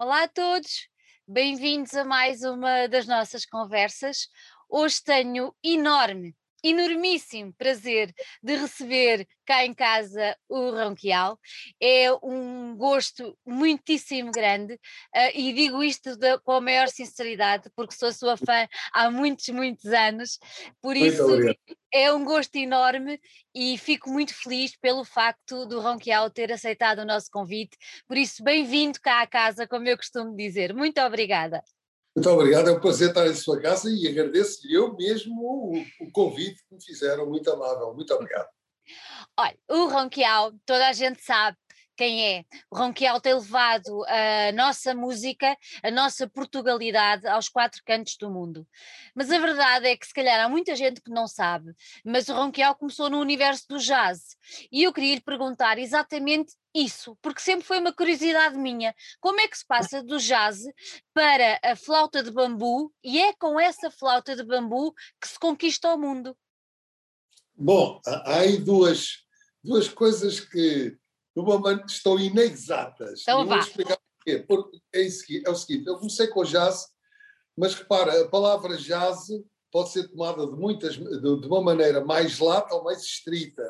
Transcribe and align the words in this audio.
Olá 0.00 0.22
a 0.22 0.28
todos, 0.28 0.88
bem-vindos 1.26 1.92
a 1.94 2.04
mais 2.04 2.44
uma 2.44 2.86
das 2.86 3.04
nossas 3.04 3.44
conversas. 3.44 4.28
Hoje 4.68 5.02
tenho 5.02 5.52
enorme, 5.60 6.36
enormíssimo 6.62 7.52
prazer 7.54 8.14
de 8.42 8.56
receber 8.56 9.26
cá 9.46 9.64
em 9.64 9.72
casa 9.72 10.36
o 10.48 10.70
Ronquial. 10.70 11.38
É 11.80 12.12
um 12.22 12.76
gosto 12.76 13.36
muitíssimo 13.46 14.30
grande 14.30 14.74
uh, 14.74 15.30
e 15.34 15.52
digo 15.52 15.82
isto 15.82 16.16
de, 16.16 16.38
com 16.40 16.52
a 16.52 16.60
maior 16.60 16.88
sinceridade, 16.88 17.70
porque 17.74 17.94
sou 17.94 18.12
sua 18.12 18.36
fã 18.36 18.68
há 18.92 19.10
muitos, 19.10 19.48
muitos 19.48 19.86
anos. 19.86 20.38
Por 20.80 20.96
isso, 20.96 21.24
é 21.92 22.12
um 22.12 22.24
gosto 22.24 22.56
enorme 22.56 23.20
e 23.54 23.78
fico 23.78 24.10
muito 24.10 24.34
feliz 24.34 24.76
pelo 24.76 25.04
facto 25.04 25.66
do 25.66 25.80
Ronquial 25.80 26.30
ter 26.30 26.52
aceitado 26.52 27.00
o 27.00 27.06
nosso 27.06 27.30
convite. 27.30 27.76
Por 28.06 28.16
isso, 28.16 28.42
bem-vindo 28.42 29.00
cá 29.00 29.22
à 29.22 29.26
casa, 29.26 29.66
como 29.66 29.88
eu 29.88 29.96
costumo 29.96 30.36
dizer. 30.36 30.74
Muito 30.74 31.00
obrigada. 31.00 31.62
Muito 32.18 32.30
obrigado, 32.30 32.68
é 32.68 32.72
um 32.72 32.80
prazer 32.80 33.10
estar 33.10 33.28
em 33.28 33.34
sua 33.36 33.60
casa 33.60 33.88
e 33.88 34.08
agradeço-lhe 34.08 34.74
eu 34.74 34.92
mesmo 34.96 35.40
o, 35.40 36.04
o, 36.04 36.10
convite 36.10 36.64
que 36.68 36.74
me 36.74 36.84
fizeram, 36.84 37.24
muito 37.28 37.48
amável. 37.48 37.94
Muito 37.94 38.12
obrigado. 38.12 38.48
Olha, 39.38 39.56
o 39.68 39.86
Ronquial, 39.86 40.52
toda 40.66 40.88
a 40.88 40.92
gente 40.92 41.22
sabe 41.22 41.56
quem 41.98 42.24
é. 42.24 42.44
O 42.70 42.78
Ronquial 42.78 43.20
tem 43.20 43.34
levado 43.34 44.04
a 44.04 44.52
nossa 44.52 44.94
música, 44.94 45.58
a 45.82 45.90
nossa 45.90 46.28
Portugalidade 46.28 47.26
aos 47.26 47.48
quatro 47.48 47.82
cantos 47.84 48.16
do 48.16 48.30
mundo. 48.30 48.64
Mas 49.16 49.32
a 49.32 49.38
verdade 49.40 49.88
é 49.88 49.96
que 49.96 50.06
se 50.06 50.14
calhar 50.14 50.38
há 50.40 50.48
muita 50.48 50.76
gente 50.76 51.00
que 51.00 51.10
não 51.10 51.26
sabe, 51.26 51.74
mas 52.04 52.28
o 52.28 52.34
Ronquial 52.34 52.76
começou 52.76 53.10
no 53.10 53.18
universo 53.18 53.66
do 53.68 53.78
jazz. 53.78 54.36
E 54.70 54.84
eu 54.84 54.92
queria 54.92 55.16
lhe 55.16 55.20
perguntar 55.20 55.76
exatamente 55.76 56.54
isso, 56.72 57.18
porque 57.20 57.40
sempre 57.40 57.66
foi 57.66 57.80
uma 57.80 57.92
curiosidade 57.92 58.56
minha. 58.56 58.94
Como 59.20 59.40
é 59.40 59.48
que 59.48 59.58
se 59.58 59.66
passa 59.66 60.00
do 60.00 60.18
jazz 60.18 60.60
para 61.12 61.58
a 61.64 61.74
flauta 61.74 62.22
de 62.22 62.30
bambu 62.30 62.92
e 63.02 63.20
é 63.20 63.32
com 63.32 63.58
essa 63.58 63.90
flauta 63.90 64.36
de 64.36 64.44
bambu 64.44 64.94
que 65.20 65.26
se 65.26 65.38
conquista 65.38 65.92
o 65.92 65.98
mundo? 65.98 66.36
Bom, 67.56 68.00
há 68.06 68.38
aí 68.38 68.58
duas, 68.58 69.24
duas 69.64 69.88
coisas 69.88 70.38
que 70.38 70.96
numa 71.42 71.84
estão 71.86 72.18
inexatas. 72.18 73.22
Então 73.22 73.46
vá. 73.46 73.56
Vou 73.56 73.64
explicar 73.64 73.98
porquê. 74.16 74.38
Porque 74.40 74.78
é, 74.92 75.06
é 75.46 75.50
o 75.50 75.54
seguinte, 75.54 75.86
eu 75.86 75.96
comecei 75.96 76.26
com 76.26 76.42
jazz, 76.44 76.88
mas 77.56 77.74
repara, 77.74 78.22
a 78.22 78.28
palavra 78.28 78.76
jazz 78.76 79.28
pode 79.70 79.90
ser 79.90 80.08
tomada 80.08 80.46
de, 80.46 80.52
muitas, 80.52 80.96
de, 80.96 81.20
de 81.20 81.46
uma 81.46 81.62
maneira 81.62 82.04
mais 82.04 82.38
lata 82.38 82.74
ou 82.74 82.84
mais 82.84 83.02
estrita. 83.02 83.64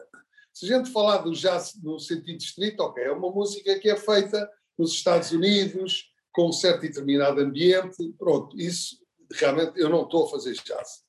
Se 0.52 0.64
a 0.72 0.76
gente 0.76 0.90
falar 0.90 1.18
do 1.18 1.32
jazz 1.32 1.74
no 1.82 1.98
sentido 1.98 2.38
estrito, 2.38 2.82
ok, 2.82 3.04
é 3.04 3.12
uma 3.12 3.30
música 3.30 3.78
que 3.78 3.90
é 3.90 3.96
feita 3.96 4.48
nos 4.76 4.92
Estados 4.92 5.30
Unidos, 5.30 6.12
com 6.32 6.48
um 6.48 6.52
certo 6.52 6.84
e 6.84 6.88
determinado 6.88 7.40
ambiente, 7.40 8.12
pronto, 8.18 8.58
isso 8.58 8.96
realmente 9.32 9.78
eu 9.78 9.88
não 9.88 10.04
estou 10.04 10.26
a 10.26 10.30
fazer 10.30 10.54
jazz. 10.54 11.02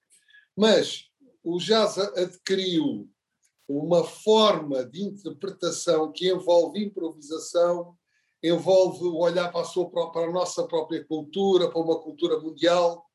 Mas 0.55 1.05
o 1.43 1.57
jazz 1.57 1.97
adquiriu 1.97 3.09
uma 3.69 4.03
forma 4.03 4.83
de 4.83 5.03
interpretação 5.03 6.11
que 6.11 6.27
envolve 6.27 6.83
improvisação, 6.83 7.95
envolve 8.41 9.05
olhar 9.05 9.51
para 9.51 9.61
a, 9.61 9.65
sua, 9.65 9.87
para 9.89 10.25
a 10.25 10.31
nossa 10.31 10.65
própria 10.67 11.05
cultura, 11.05 11.69
para 11.69 11.79
uma 11.79 11.99
cultura 12.01 12.39
mundial. 12.39 13.05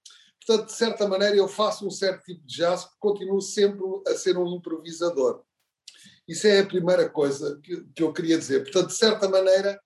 Portanto, 0.47 0.67
de 0.67 0.75
certa 0.75 1.09
maneira, 1.09 1.35
eu 1.35 1.49
faço 1.49 1.85
um 1.85 1.91
certo 1.91 2.23
tipo 2.23 2.47
de 2.47 2.57
jazz 2.57 2.85
que 2.85 2.93
continuo 3.01 3.41
sempre 3.41 3.83
a 4.07 4.15
ser 4.15 4.39
um 4.39 4.47
improvisador. 4.55 5.43
Isso 6.29 6.47
é 6.47 6.61
a 6.61 6.67
primeira 6.67 7.09
coisa 7.11 7.59
que, 7.61 7.85
que 7.95 8.03
eu 8.03 8.13
queria 8.13 8.39
dizer. 8.39 8.63
Portanto, 8.63 8.89
de 8.89 8.97
certa 8.97 9.29
maneira, 9.29 9.81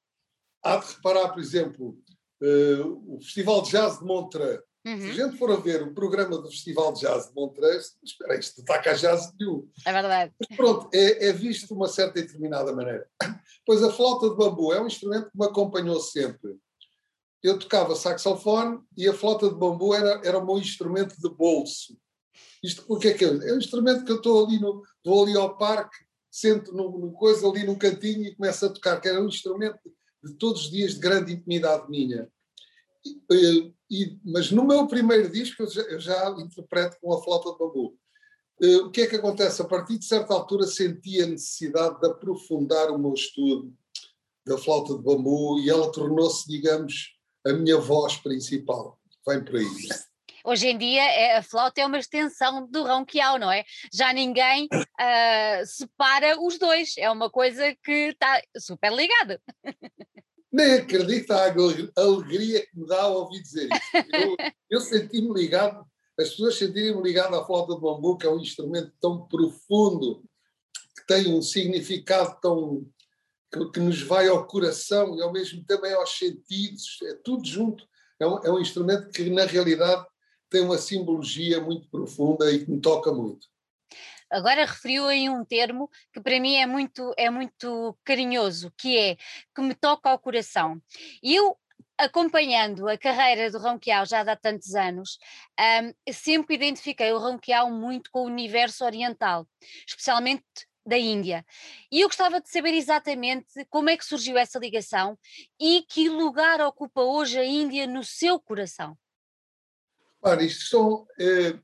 há 0.62 0.76
de 0.76 0.94
reparar, 0.94 1.30
por 1.30 1.40
exemplo, 1.40 1.98
uh, 2.42 3.14
o 3.14 3.20
Festival 3.22 3.62
de 3.62 3.70
Jazz 3.70 4.00
de 4.00 4.04
Montreux 4.04 4.60
Uhum. 4.88 5.00
Se 5.00 5.20
a 5.20 5.26
gente 5.26 5.36
for 5.36 5.50
a 5.50 5.56
ver 5.56 5.82
o 5.82 5.92
programa 5.92 6.38
do 6.38 6.48
Festival 6.48 6.94
de 6.94 7.00
Jazz 7.00 7.28
de 7.28 7.34
Montreux, 7.34 7.98
espera 8.02 8.32
aí, 8.32 8.40
isto 8.40 8.56
não 8.56 8.62
está 8.62 8.78
cá 8.78 8.94
jazz 8.94 9.30
nenhum. 9.38 9.68
É 9.84 9.92
verdade. 9.92 10.32
Mas 10.40 10.56
pronto, 10.56 10.88
é, 10.94 11.28
é, 11.28 11.32
visto 11.32 11.66
de 11.66 11.74
uma 11.74 11.88
certa 11.88 12.18
e 12.18 12.22
determinada 12.22 12.74
maneira. 12.74 13.06
Pois 13.66 13.82
a 13.82 13.92
flauta 13.92 14.30
de 14.30 14.34
bambu 14.34 14.72
é 14.72 14.80
um 14.80 14.86
instrumento 14.86 15.30
que 15.30 15.38
me 15.38 15.44
acompanhou 15.44 16.00
sempre. 16.00 16.56
Eu 17.42 17.58
tocava 17.58 17.94
saxofone 17.94 18.80
e 18.96 19.06
a 19.06 19.12
flauta 19.12 19.46
de 19.46 19.56
bambu 19.56 19.92
era, 19.92 20.22
era 20.24 20.38
o 20.38 20.46
meu 20.46 20.56
instrumento 20.56 21.14
de 21.20 21.28
bolso. 21.28 21.94
Isto 22.64 22.86
porque 22.86 23.08
é 23.08 23.14
que 23.14 23.26
é? 23.26 23.28
É 23.28 23.52
um 23.52 23.58
instrumento 23.58 24.06
que 24.06 24.10
eu 24.10 24.16
estou 24.16 24.46
ali, 24.46 24.58
no, 24.58 24.82
vou 25.04 25.22
ali 25.22 25.36
ao 25.36 25.58
parque, 25.58 25.98
sento 26.30 26.72
no, 26.72 26.98
no 26.98 27.12
coisa 27.12 27.46
ali 27.46 27.66
no 27.66 27.76
cantinho 27.76 28.24
e 28.24 28.34
começo 28.34 28.64
a 28.64 28.70
tocar, 28.70 28.98
que 29.02 29.08
era 29.08 29.20
um 29.20 29.28
instrumento 29.28 29.80
de 30.24 30.32
todos 30.32 30.62
os 30.62 30.70
dias 30.70 30.94
de 30.94 31.00
grande 31.00 31.34
intimidade 31.34 31.90
minha. 31.90 32.26
E, 33.30 33.74
e, 33.90 34.18
mas 34.24 34.50
no 34.50 34.64
meu 34.64 34.86
primeiro 34.86 35.30
disco 35.30 35.62
eu 35.62 35.70
já, 35.70 35.82
eu 35.82 36.00
já 36.00 36.30
interpreto 36.38 36.96
com 37.00 37.12
a 37.12 37.22
flauta 37.22 37.52
de 37.52 37.58
bambu. 37.58 37.98
Uh, 38.60 38.86
o 38.86 38.90
que 38.90 39.02
é 39.02 39.06
que 39.06 39.16
acontece? 39.16 39.62
A 39.62 39.64
partir 39.64 39.98
de 39.98 40.04
certa 40.04 40.34
altura 40.34 40.66
senti 40.66 41.22
a 41.22 41.26
necessidade 41.26 42.00
de 42.00 42.08
aprofundar 42.08 42.90
o 42.90 42.98
meu 42.98 43.14
estudo 43.14 43.72
da 44.46 44.58
flauta 44.58 44.96
de 44.96 45.02
bambu 45.02 45.60
e 45.60 45.70
ela 45.70 45.92
tornou-se, 45.92 46.46
digamos, 46.48 47.14
a 47.46 47.52
minha 47.52 47.78
voz 47.78 48.16
principal. 48.16 48.98
Vem 49.26 49.44
por 49.44 49.56
aí. 49.56 49.66
Hoje 50.44 50.68
em 50.68 50.78
dia 50.78 51.02
é, 51.02 51.36
a 51.36 51.42
flauta 51.42 51.80
é 51.80 51.86
uma 51.86 51.98
extensão 51.98 52.66
do 52.70 52.84
ronquial, 52.84 53.38
não 53.38 53.50
é? 53.50 53.64
Já 53.92 54.12
ninguém 54.12 54.66
uh, 54.72 55.66
separa 55.66 56.40
os 56.40 56.58
dois, 56.58 56.94
é 56.96 57.10
uma 57.10 57.30
coisa 57.30 57.76
que 57.84 58.10
está 58.10 58.40
super 58.56 58.92
ligada. 58.92 59.40
Nem 60.50 60.74
acredito 60.74 61.30
a 61.32 61.44
alegria 61.96 62.66
que 62.66 62.78
me 62.78 62.86
dá 62.86 63.02
ao 63.02 63.20
ouvir 63.20 63.42
dizer 63.42 63.68
isso. 63.70 64.06
Eu, 64.12 64.36
eu 64.70 64.80
senti-me 64.80 65.32
ligado, 65.32 65.84
as 66.18 66.30
pessoas 66.30 66.56
sentirem-me 66.56 67.02
ligado 67.02 67.34
à 67.36 67.44
flauta 67.44 67.74
de 67.74 67.80
bambu, 67.80 68.16
que 68.16 68.26
é 68.26 68.30
um 68.30 68.40
instrumento 68.40 68.92
tão 69.00 69.26
profundo, 69.28 70.24
que 70.96 71.06
tem 71.06 71.32
um 71.32 71.42
significado 71.42 72.38
tão. 72.40 72.86
que, 73.52 73.70
que 73.72 73.80
nos 73.80 74.02
vai 74.02 74.26
ao 74.28 74.46
coração 74.46 75.16
e 75.16 75.22
ao 75.22 75.32
mesmo 75.32 75.62
tempo 75.64 75.84
é 75.86 75.92
aos 75.92 76.16
sentidos, 76.16 76.98
é 77.04 77.14
tudo 77.22 77.46
junto. 77.46 77.86
É 78.18 78.26
um, 78.26 78.38
é 78.44 78.50
um 78.50 78.58
instrumento 78.58 79.10
que, 79.10 79.30
na 79.30 79.44
realidade, 79.44 80.04
tem 80.50 80.62
uma 80.62 80.78
simbologia 80.78 81.60
muito 81.60 81.88
profunda 81.88 82.50
e 82.50 82.64
que 82.64 82.70
me 82.70 82.80
toca 82.80 83.12
muito. 83.12 83.46
Agora 84.30 84.64
referiu 84.64 85.06
aí 85.06 85.28
um 85.28 85.44
termo 85.44 85.90
que 86.12 86.20
para 86.20 86.38
mim 86.40 86.56
é 86.56 86.66
muito, 86.66 87.12
é 87.16 87.30
muito 87.30 87.96
carinhoso, 88.04 88.72
que 88.76 88.98
é 88.98 89.16
que 89.54 89.62
me 89.62 89.74
toca 89.74 90.10
ao 90.10 90.18
coração. 90.18 90.80
E 91.22 91.34
eu 91.34 91.56
acompanhando 91.96 92.88
a 92.88 92.96
carreira 92.96 93.50
do 93.50 93.58
Ronquial 93.58 94.06
já 94.06 94.20
há 94.20 94.36
tantos 94.36 94.74
anos, 94.74 95.18
um, 95.60 96.12
sempre 96.12 96.54
identifiquei 96.54 97.12
o 97.12 97.18
Ronquial 97.18 97.70
muito 97.70 98.10
com 98.12 98.20
o 98.20 98.26
universo 98.26 98.84
oriental, 98.84 99.48
especialmente 99.86 100.44
da 100.86 100.96
Índia. 100.96 101.44
E 101.90 102.00
eu 102.00 102.08
gostava 102.08 102.40
de 102.40 102.48
saber 102.48 102.72
exatamente 102.72 103.66
como 103.68 103.90
é 103.90 103.96
que 103.96 104.04
surgiu 104.04 104.38
essa 104.38 104.58
ligação 104.58 105.18
e 105.60 105.82
que 105.82 106.08
lugar 106.08 106.60
ocupa 106.60 107.02
hoje 107.02 107.38
a 107.38 107.44
Índia 107.44 107.86
no 107.86 108.04
seu 108.04 108.40
coração. 108.40 108.96
Ora, 110.22 110.42
isto 110.42 110.64
são, 110.64 111.06
eh, 111.18 111.58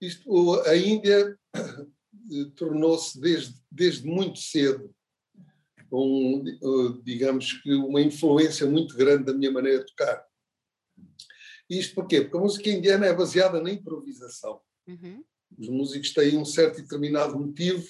isto, 0.00 0.60
a 0.62 0.76
Índia 0.76 1.36
tornou-se 2.56 3.20
desde, 3.20 3.54
desde 3.70 4.06
muito 4.06 4.38
cedo 4.38 4.94
um, 5.92 6.44
eh, 6.46 7.00
digamos 7.02 7.54
que 7.62 7.72
uma 7.74 8.00
influência 8.00 8.66
muito 8.66 8.96
grande 8.96 9.24
da 9.24 9.32
minha 9.32 9.50
maneira 9.50 9.80
de 9.80 9.86
tocar. 9.86 10.24
Isto 11.68 11.94
porquê? 11.94 12.22
Porque 12.22 12.36
a 12.36 12.40
música 12.40 12.70
indiana 12.70 13.06
é 13.06 13.14
baseada 13.14 13.60
na 13.60 13.70
improvisação. 13.70 14.60
Uhum. 14.86 15.24
Os 15.58 15.68
músicos 15.68 16.12
têm 16.12 16.36
um 16.36 16.44
certo 16.44 16.78
e 16.78 16.82
determinado 16.82 17.38
motivo, 17.38 17.86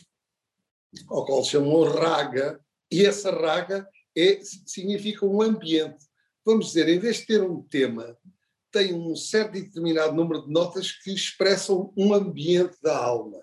ao 1.09 1.25
qual 1.25 1.45
chamam 1.45 1.83
raga, 1.85 2.61
e 2.91 3.05
essa 3.05 3.31
raga 3.31 3.89
é, 4.17 4.41
significa 4.43 5.27
um 5.27 5.43
ambiente. 5.43 6.07
Vamos 6.45 6.69
dizer, 6.69 6.89
em 6.89 6.99
vez 6.99 7.19
de 7.19 7.27
ter 7.27 7.43
um 7.43 7.63
tema, 7.63 8.17
tem 8.73 8.95
um 8.95 9.15
certo 9.15 9.57
e 9.57 9.63
determinado 9.63 10.15
número 10.15 10.47
de 10.47 10.53
notas 10.53 10.93
que 10.93 11.13
expressam 11.13 11.93
um 11.97 12.15
ambiente 12.15 12.77
da 12.83 12.97
alma. 12.97 13.43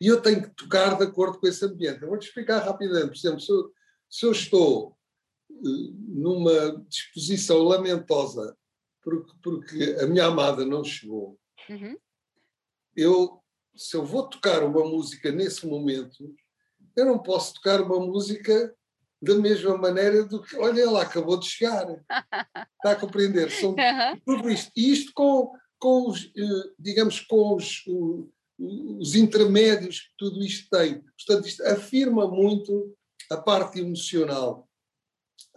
E 0.00 0.06
eu 0.06 0.20
tenho 0.20 0.42
que 0.42 0.50
tocar 0.50 0.96
de 0.96 1.04
acordo 1.04 1.38
com 1.38 1.46
esse 1.46 1.64
ambiente. 1.64 2.02
Eu 2.02 2.08
vou-te 2.08 2.28
explicar 2.28 2.58
rapidamente. 2.58 3.08
Por 3.08 3.16
exemplo, 3.16 3.40
se 3.40 3.52
eu, 3.52 3.72
se 4.10 4.26
eu 4.26 4.32
estou 4.32 4.96
uh, 5.50 5.94
numa 6.08 6.84
disposição 6.88 7.62
lamentosa 7.62 8.56
porque, 9.02 9.32
porque, 9.40 9.96
a 10.00 10.06
minha 10.08 10.26
amada 10.26 10.66
não 10.66 10.82
chegou, 10.82 11.38
uhum. 11.70 11.96
eu, 12.96 13.40
se 13.76 13.96
eu 13.96 14.04
vou 14.04 14.28
tocar 14.28 14.64
uma 14.64 14.84
música 14.84 15.30
nesse 15.30 15.64
momento, 15.64 16.34
eu 16.96 17.06
não 17.06 17.18
posso 17.20 17.54
tocar 17.54 17.80
uma 17.80 18.00
música 18.00 18.74
da 19.22 19.36
mesma 19.36 19.78
maneira 19.78 20.24
do 20.24 20.42
que, 20.42 20.56
olha, 20.56 20.82
ela 20.82 21.02
acabou 21.02 21.38
de 21.38 21.46
chegar. 21.46 21.86
Está 22.76 22.92
a 22.92 22.96
compreender? 22.96 23.50
São 23.50 23.70
uhum. 23.70 24.20
tudo 24.24 24.50
isto. 24.50 24.72
E 24.76 24.92
isto 24.92 25.12
com, 25.14 25.52
com 25.78 26.08
os, 26.08 26.24
eh, 26.36 26.72
digamos, 26.76 27.20
com 27.20 27.54
os, 27.54 27.84
os 28.58 29.14
intermédios 29.14 30.00
que 30.00 30.12
tudo 30.16 30.44
isto 30.44 30.68
tem. 30.70 31.00
Portanto, 31.00 31.46
isto 31.46 31.62
afirma 31.64 32.26
muito 32.28 32.94
a 33.30 33.36
parte 33.36 33.80
emocional. 33.80 34.68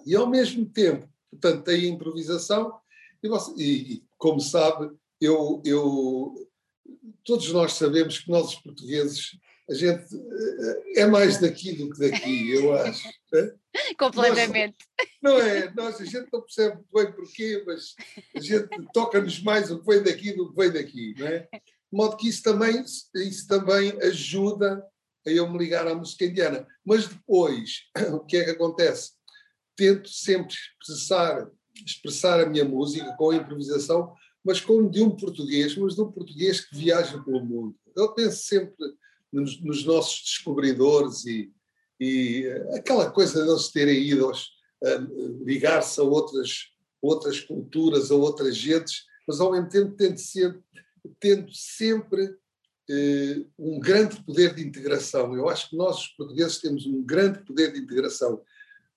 E, 0.06 0.16
ao 0.16 0.30
mesmo 0.30 0.66
tempo, 0.66 1.10
Portanto, 1.30 1.64
tem 1.64 1.86
a 1.86 1.90
improvisação 1.90 2.74
e, 3.22 3.28
você, 3.28 3.54
e, 3.62 3.94
e 3.94 4.04
como 4.18 4.40
sabe, 4.40 4.92
eu, 5.22 5.62
eu, 5.66 6.50
todos 7.24 7.52
nós 7.52 7.74
sabemos 7.74 8.20
que 8.20 8.32
nós, 8.32 8.48
os 8.48 8.56
portugueses, 8.56 9.38
a 9.70 9.74
gente 9.74 10.16
eh, 10.16 11.02
é 11.02 11.06
mais 11.06 11.40
daqui 11.40 11.74
do 11.74 11.92
que 11.92 12.00
daqui, 12.00 12.52
eu 12.52 12.74
acho. 12.74 13.08
Né? 13.32 13.54
Completamente. 14.00 14.78
Nós, 15.22 15.38
não 15.38 15.42
é? 15.42 15.74
Nós, 15.76 16.02
a 16.02 16.06
gente 16.06 16.28
não 16.34 16.42
percebe 16.42 16.76
muito 16.76 16.92
bem 16.92 17.12
porquê, 17.12 17.64
mas 17.68 17.94
a 18.36 18.40
gente 18.40 18.68
toca-nos 18.94 19.40
mais 19.44 19.70
o 19.70 19.80
que 19.80 19.86
vem 19.86 20.04
daqui 20.04 20.34
do 20.34 20.50
que 20.50 20.56
vem 20.56 20.72
daqui, 20.72 21.16
não 21.18 21.28
é? 21.28 21.48
De 21.92 21.98
modo 21.98 22.18
que 22.18 22.30
isso 22.30 22.44
também, 22.44 22.84
isso 23.16 23.48
também 23.48 23.92
ajuda 24.02 24.84
a 25.26 25.30
eu 25.30 25.50
me 25.52 25.58
ligar 25.58 25.88
à 25.88 25.96
música 25.96 26.26
indiana. 26.26 26.68
Mas 26.86 27.08
depois, 27.08 27.84
o 28.14 28.20
que 28.20 28.38
é 28.38 28.44
que 28.46 28.52
acontece? 28.52 29.12
Tento 29.76 30.10
sempre 30.10 30.54
expressar, 30.54 31.50
expressar 31.86 32.40
a 32.42 32.46
minha 32.46 32.66
música 32.66 33.16
com 33.18 33.32
a 33.32 33.36
improvisação, 33.36 34.14
mas 34.44 34.62
como 34.62 34.90
de 34.90 35.02
um 35.02 35.16
português, 35.16 35.76
mas 35.76 35.96
de 35.96 36.02
um 36.02 36.12
português 36.12 36.62
que 36.62 36.76
viaja 36.76 37.22
pelo 37.24 37.44
mundo. 37.44 37.76
Eu 37.96 38.14
penso 38.14 38.44
sempre 38.44 38.76
nos, 39.32 39.62
nos 39.62 39.86
nossos 39.86 40.22
descobridores 40.24 41.26
e, 41.26 41.52
e 42.00 42.46
eh, 42.46 42.78
aquela 42.78 43.12
coisa 43.12 43.44
de 43.44 43.50
eles 43.50 43.70
terem 43.70 44.02
ido 44.02 44.32
uh, 44.32 45.44
ligar-se 45.46 46.00
a 46.00 46.04
outras, 46.04 46.70
outras 47.02 47.40
culturas, 47.40 48.12
a 48.12 48.16
outras 48.16 48.56
gentes, 48.56 49.04
mas 49.28 49.40
ao 49.40 49.52
mesmo 49.52 49.70
tempo 49.70 49.96
tendo 49.96 50.18
sempre, 50.18 50.62
tendo 51.20 51.52
sempre 51.54 52.26
uh, 52.26 53.52
um 53.58 53.80
grande 53.80 54.22
poder 54.24 54.54
de 54.54 54.66
integração. 54.66 55.34
Eu 55.36 55.50
acho 55.50 55.70
que 55.70 55.78
nós, 55.78 55.98
os 55.98 56.08
portugueses, 56.10 56.60
temos 56.60 56.86
um 56.86 57.04
grande 57.04 57.44
poder 57.46 57.72
de 57.72 57.80
integração. 57.80 58.42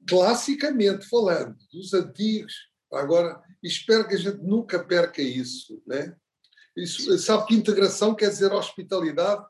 Classicamente 0.09 1.09
falando, 1.09 1.56
dos 1.73 1.94
antigos, 1.94 2.55
agora, 2.93 3.41
espero 3.62 4.06
que 4.06 4.14
a 4.14 4.19
gente 4.19 4.38
nunca 4.38 4.82
perca 4.82 5.23
isso, 5.23 5.82
né? 5.87 6.17
Isso, 6.76 7.17
sabe 7.19 7.47
que 7.47 7.55
integração 7.55 8.14
quer 8.14 8.31
dizer 8.31 8.53
hospitalidade 8.53 9.44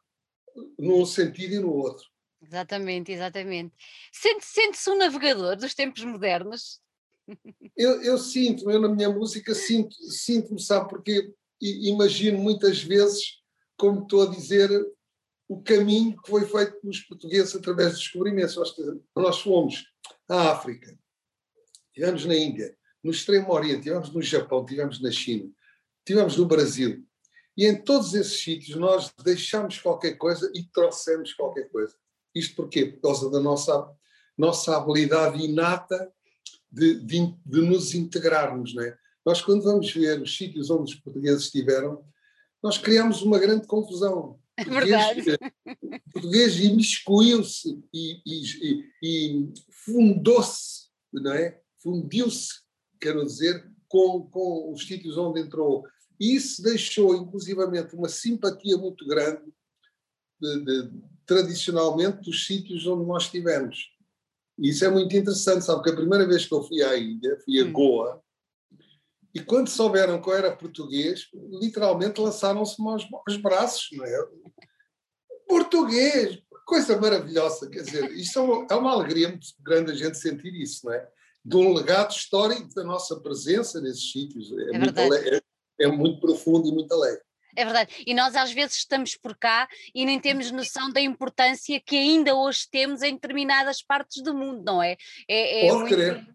num 0.79 1.07
sentido 1.07 1.55
e 1.55 1.59
no 1.59 1.73
outro. 1.73 2.05
Exatamente, 2.43 3.13
exatamente. 3.13 3.73
Sente-se 4.13 4.53
sente 4.53 4.91
um 4.91 4.99
navegador 4.99 5.57
dos 5.57 5.75
tempos 5.75 6.05
modernos? 6.05 6.81
Eu, 7.77 8.03
eu 8.03 8.19
sinto, 8.19 8.69
eu 8.69 8.81
na 8.81 8.89
minha 8.89 9.09
música 9.09 9.55
sinto, 9.55 9.95
sinto-me, 10.11 10.61
sabe, 10.61 10.91
porque 11.63 11.89
imagino 11.89 12.39
muitas 12.39 12.83
vezes, 12.83 13.41
como 13.77 14.03
estou 14.03 14.23
a 14.23 14.31
dizer, 14.31 14.69
o 15.49 15.63
caminho 15.63 16.21
que 16.21 16.29
foi 16.29 16.45
feito 16.45 16.81
pelos 16.81 17.01
portugueses 17.01 17.55
através 17.55 17.93
dos 17.93 18.01
descobrimentos. 18.01 18.57
Nós, 18.57 18.75
nós 19.15 19.41
fomos 19.41 19.85
à 20.29 20.51
África, 20.51 20.99
estivemos 21.89 22.25
na 22.25 22.35
Índia, 22.35 22.77
no 23.03 23.13
Extremo 23.13 23.53
Oriente, 23.53 23.79
estivemos 23.79 24.13
no 24.13 24.23
Japão, 24.23 24.63
estivemos 24.63 25.01
na 25.01 25.11
China, 25.13 25.49
estivemos 26.01 26.37
no 26.37 26.47
Brasil, 26.47 27.07
e 27.57 27.67
em 27.67 27.81
todos 27.81 28.15
esses 28.15 28.43
sítios 28.43 28.77
nós 28.77 29.13
deixamos 29.23 29.79
qualquer 29.79 30.17
coisa 30.17 30.51
e 30.55 30.65
trouxemos 30.65 31.35
qualquer 31.35 31.69
coisa. 31.71 31.95
Isto 32.35 32.57
porquê? 32.57 32.87
Por 32.87 33.03
causa 33.03 33.31
da 33.31 33.39
nossa, 33.39 33.89
nossa 34.37 34.77
habilidade 34.77 35.45
inata 35.45 36.11
de, 36.71 36.99
de, 37.01 37.35
de 37.45 37.61
nos 37.61 37.95
integrarmos. 37.95 38.75
Não 38.75 38.83
é? 38.83 38.97
Nós, 39.25 39.41
quando 39.41 39.63
vamos 39.63 39.93
ver 39.93 40.21
os 40.21 40.37
sítios 40.37 40.71
onde 40.71 40.93
os 40.93 41.01
portugueses 41.01 41.45
estiveram, 41.45 42.05
nós 42.63 42.79
criamos 42.79 43.23
uma 43.23 43.39
grande 43.39 43.67
confusão. 43.67 44.39
É 44.57 44.65
verdade. 44.65 45.39
O 46.07 46.13
português 46.13 46.59
imiscuiu-se 46.59 47.83
e, 47.93 48.21
e, 48.27 48.85
e 49.03 49.53
fundou-se, 49.85 50.89
não 51.13 51.33
é? 51.33 51.61
Fundiu-se, 51.83 52.61
quero 53.01 53.25
dizer, 53.25 53.69
com, 53.89 54.29
com 54.31 54.73
os 54.73 54.87
sítios 54.87 55.17
onde 55.17 55.41
entrou. 55.41 55.85
E 56.21 56.35
isso 56.37 56.63
deixou, 56.63 57.17
inclusivamente, 57.17 57.97
uma 57.97 58.09
simpatia 58.09 58.77
muito 58.77 59.07
grande, 59.07 59.43
de, 60.41 60.65
de, 60.65 60.91
tradicionalmente, 61.27 62.23
dos 62.23 62.47
sítios 62.47 62.87
onde 62.87 63.07
nós 63.07 63.25
estivemos. 63.25 63.91
E 64.59 64.69
isso 64.69 64.85
é 64.85 64.91
muito 64.91 65.17
interessante, 65.17 65.65
sabe? 65.65 65.83
Que 65.83 65.91
a 65.91 65.97
primeira 65.97 66.27
vez 66.27 66.47
que 66.47 66.55
eu 66.55 66.63
fui 66.63 66.83
à 66.83 66.97
Índia, 66.97 67.39
fui 67.45 67.61
a 67.61 67.65
hum. 67.65 67.73
Goa, 67.73 68.23
e 69.35 69.41
quando 69.41 69.69
souberam 69.69 70.21
que 70.21 70.29
eu 70.29 70.35
era 70.35 70.55
português, 70.55 71.29
literalmente 71.61 72.21
lançaram-se-me 72.21 72.89
aos, 72.89 73.07
aos, 73.27 73.37
braços, 73.39 73.89
não 73.93 74.05
é? 74.05 74.29
Português! 75.49 76.43
Coisa 76.67 76.99
maravilhosa, 77.01 77.69
quer 77.69 77.83
dizer, 77.83 78.11
isto 78.13 78.39
é 78.39 78.43
uma, 78.43 78.67
é 78.71 78.75
uma 78.75 78.93
alegria 78.93 79.29
muito 79.29 79.47
grande 79.61 79.91
a 79.91 79.95
gente 79.95 80.17
sentir 80.17 80.55
isso, 80.55 80.87
não 80.87 80.93
é? 80.93 81.09
De 81.45 81.57
um 81.57 81.73
legado 81.73 82.13
histórico 82.13 82.73
da 82.75 82.85
nossa 82.85 83.21
presença 83.21 83.81
nesses 83.81 84.13
sítios. 84.13 84.53
É, 84.53 84.77
é 84.77 84.79
muito, 84.79 85.01
é, 85.01 85.41
é 85.81 85.87
muito 85.89 86.21
profundo 86.21 86.69
e 86.69 86.73
muito 86.73 86.93
alegre. 86.93 87.23
É 87.57 87.65
verdade. 87.65 88.03
E 88.07 88.15
nós 88.15 88.35
às 88.37 88.53
vezes 88.53 88.77
estamos 88.77 89.17
por 89.17 89.37
cá 89.37 89.69
e 89.95 90.07
nem 90.07 90.21
temos 90.21 90.51
noção 90.51 90.91
da 90.91 91.01
importância 91.01 91.81
que 91.81 91.97
ainda 91.97 92.35
hoje 92.35 92.67
temos 92.71 93.03
em 93.03 93.15
determinadas 93.15 93.83
partes 93.83 94.23
do 94.23 94.35
mundo, 94.35 94.63
não 94.65 94.83
é? 94.83 94.97
é, 95.29 95.67
é 95.67 95.69
pode 95.69 95.81
muito... 95.81 95.95
crer. 95.95 96.27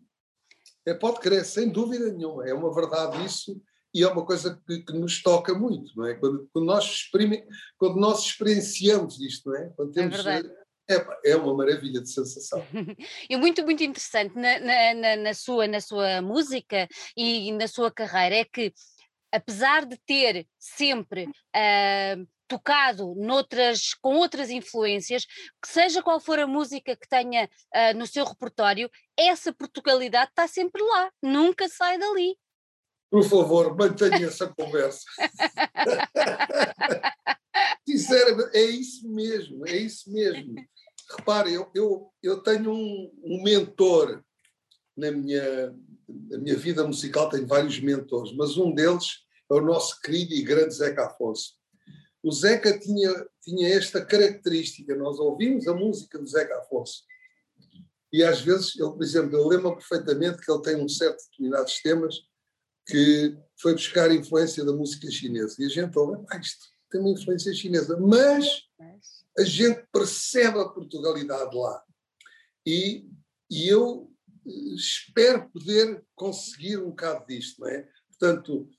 É, 0.87 0.93
pode 0.93 1.19
crer, 1.19 1.43
sem 1.43 1.69
dúvida 1.69 2.11
nenhuma. 2.11 2.47
É 2.47 2.53
uma 2.53 2.73
verdade 2.73 3.25
isso 3.25 3.61
e 3.93 4.03
é 4.03 4.07
uma 4.07 4.25
coisa 4.25 4.61
que, 4.65 4.79
que 4.83 4.93
nos 4.93 5.21
toca 5.21 5.53
muito, 5.53 5.91
não 5.95 6.05
é? 6.05 6.13
Quando, 6.13 6.49
quando, 6.53 6.65
nós, 6.65 7.09
quando 7.77 7.99
nós 7.99 8.23
experienciamos 8.23 9.19
isto, 9.19 9.49
não 9.49 9.57
é? 9.57 9.69
Quando 9.75 9.91
é 9.91 9.93
temos, 9.93 10.19
é 10.19 10.23
verdade. 10.23 10.55
É, 10.89 11.31
é 11.31 11.35
uma 11.35 11.53
maravilha 11.53 12.01
de 12.01 12.09
sensação. 12.09 12.65
e 13.29 13.35
muito, 13.35 13.61
muito 13.63 13.83
interessante 13.83 14.33
na, 14.35 14.59
na, 14.59 14.93
na, 14.93 15.15
na, 15.17 15.33
sua, 15.33 15.67
na 15.67 15.81
sua 15.81 16.21
música 16.21 16.87
e 17.17 17.51
na 17.51 17.67
sua 17.67 17.91
carreira 17.91 18.37
é 18.37 18.45
que 18.45 18.73
apesar 19.31 19.85
de 19.85 19.97
ter 20.05 20.47
sempre 20.57 21.25
uh, 21.25 22.27
tocado 22.47 23.13
noutras, 23.15 23.93
com 24.01 24.15
outras 24.15 24.49
influências, 24.49 25.25
que 25.61 25.67
seja 25.67 26.01
qual 26.01 26.19
for 26.19 26.39
a 26.39 26.47
música 26.47 26.95
que 26.95 27.07
tenha 27.07 27.45
uh, 27.45 27.97
no 27.97 28.07
seu 28.07 28.25
repertório, 28.25 28.89
essa 29.17 29.53
Portugalidade 29.53 30.29
está 30.29 30.47
sempre 30.47 30.81
lá, 30.81 31.11
nunca 31.21 31.67
sai 31.67 31.97
dali. 31.97 32.37
Por 33.09 33.23
favor, 33.23 33.75
mantenha 33.75 34.27
essa 34.27 34.47
conversa. 34.47 35.03
Sinceramente, 37.87 38.57
é 38.57 38.63
isso 38.63 39.09
mesmo, 39.09 39.67
é 39.67 39.77
isso 39.77 40.11
mesmo. 40.11 40.55
Repare, 41.17 41.53
eu, 41.53 41.71
eu, 41.73 42.11
eu 42.21 42.43
tenho 42.43 42.71
um, 42.71 43.11
um 43.23 43.41
mentor 43.41 44.21
na 44.95 45.11
minha, 45.11 45.73
na 46.07 46.37
minha 46.37 46.57
vida 46.57 46.85
musical, 46.85 47.29
tenho 47.29 47.47
vários 47.47 47.79
mentores, 47.79 48.35
mas 48.35 48.57
um 48.57 48.73
deles 48.73 49.25
é 49.49 49.53
o 49.53 49.61
nosso 49.61 50.01
querido 50.01 50.33
e 50.33 50.41
grande 50.41 50.73
Zeca 50.73 51.05
Afonso. 51.05 51.55
O 52.23 52.31
Zeca 52.31 52.77
tinha, 52.79 53.27
tinha 53.41 53.69
esta 53.69 54.03
característica, 54.03 54.95
nós 54.95 55.19
ouvimos 55.19 55.67
a 55.67 55.73
música 55.73 56.17
do 56.17 56.27
Zeca 56.27 56.57
Afonso, 56.57 57.03
e 58.11 58.23
às 58.23 58.41
vezes, 58.41 58.73
por 58.75 59.01
exemplo, 59.01 59.37
eu 59.37 59.47
lembro 59.47 59.75
perfeitamente 59.75 60.43
que 60.43 60.51
ele 60.51 60.61
tem 60.61 60.75
um 60.77 60.87
certo 60.87 61.23
determinados 61.29 61.81
temas 61.81 62.15
que 62.85 63.37
foi 63.59 63.73
buscar 63.73 64.11
influência 64.11 64.63
da 64.63 64.71
música 64.71 65.11
chinesa. 65.11 65.55
E 65.59 65.65
a 65.65 65.69
gente 65.69 65.97
ouve, 65.99 66.25
ah, 66.29 66.37
isto 66.37 66.67
tem 66.89 67.01
uma 67.01 67.11
influência 67.11 67.53
chinesa, 67.53 67.99
mas 67.99 68.61
a 69.37 69.43
gente 69.43 69.85
percebe 69.91 70.59
a 70.59 70.69
Portugalidade 70.69 71.55
lá. 71.55 71.83
E, 72.65 73.05
e 73.51 73.67
eu 73.67 74.09
eh, 74.45 74.75
espero 74.75 75.49
poder 75.49 76.03
conseguir 76.15 76.77
um 76.77 76.89
bocado 76.89 77.25
disto, 77.27 77.59
não 77.61 77.67
é? 77.67 77.87
Portanto, 78.09 78.69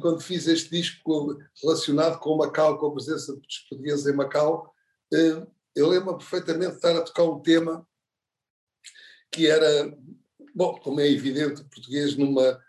quando 0.00 0.20
fiz 0.20 0.46
este 0.46 0.70
disco 0.70 1.38
relacionado 1.62 2.18
com 2.18 2.36
Macau, 2.36 2.78
com 2.78 2.86
a 2.86 2.92
presença 2.92 3.34
dos 3.34 3.58
portugueses 3.68 4.06
em 4.06 4.12
Macau, 4.12 4.72
eh, 5.12 5.46
eu 5.74 5.88
lembro 5.88 6.16
perfeitamente 6.16 6.72
de 6.72 6.76
estar 6.76 6.96
a 6.96 7.02
tocar 7.02 7.24
um 7.24 7.40
tema 7.40 7.86
que 9.32 9.48
era, 9.48 9.96
bom, 10.54 10.78
como 10.78 11.00
é 11.00 11.08
evidente, 11.08 11.62
o 11.62 11.68
português 11.68 12.16
numa 12.16 12.62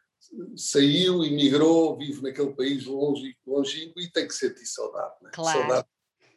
saiu, 0.55 1.23
emigrou, 1.23 1.97
vive 1.97 2.21
naquele 2.21 2.53
país 2.53 2.85
longe, 2.85 3.37
longínquo 3.45 3.99
e 3.99 4.11
tem 4.11 4.27
que 4.27 4.33
sentir 4.33 4.65
saudade. 4.65 5.13
Né? 5.21 5.29
Claro. 5.33 5.59
Saudade 5.59 5.87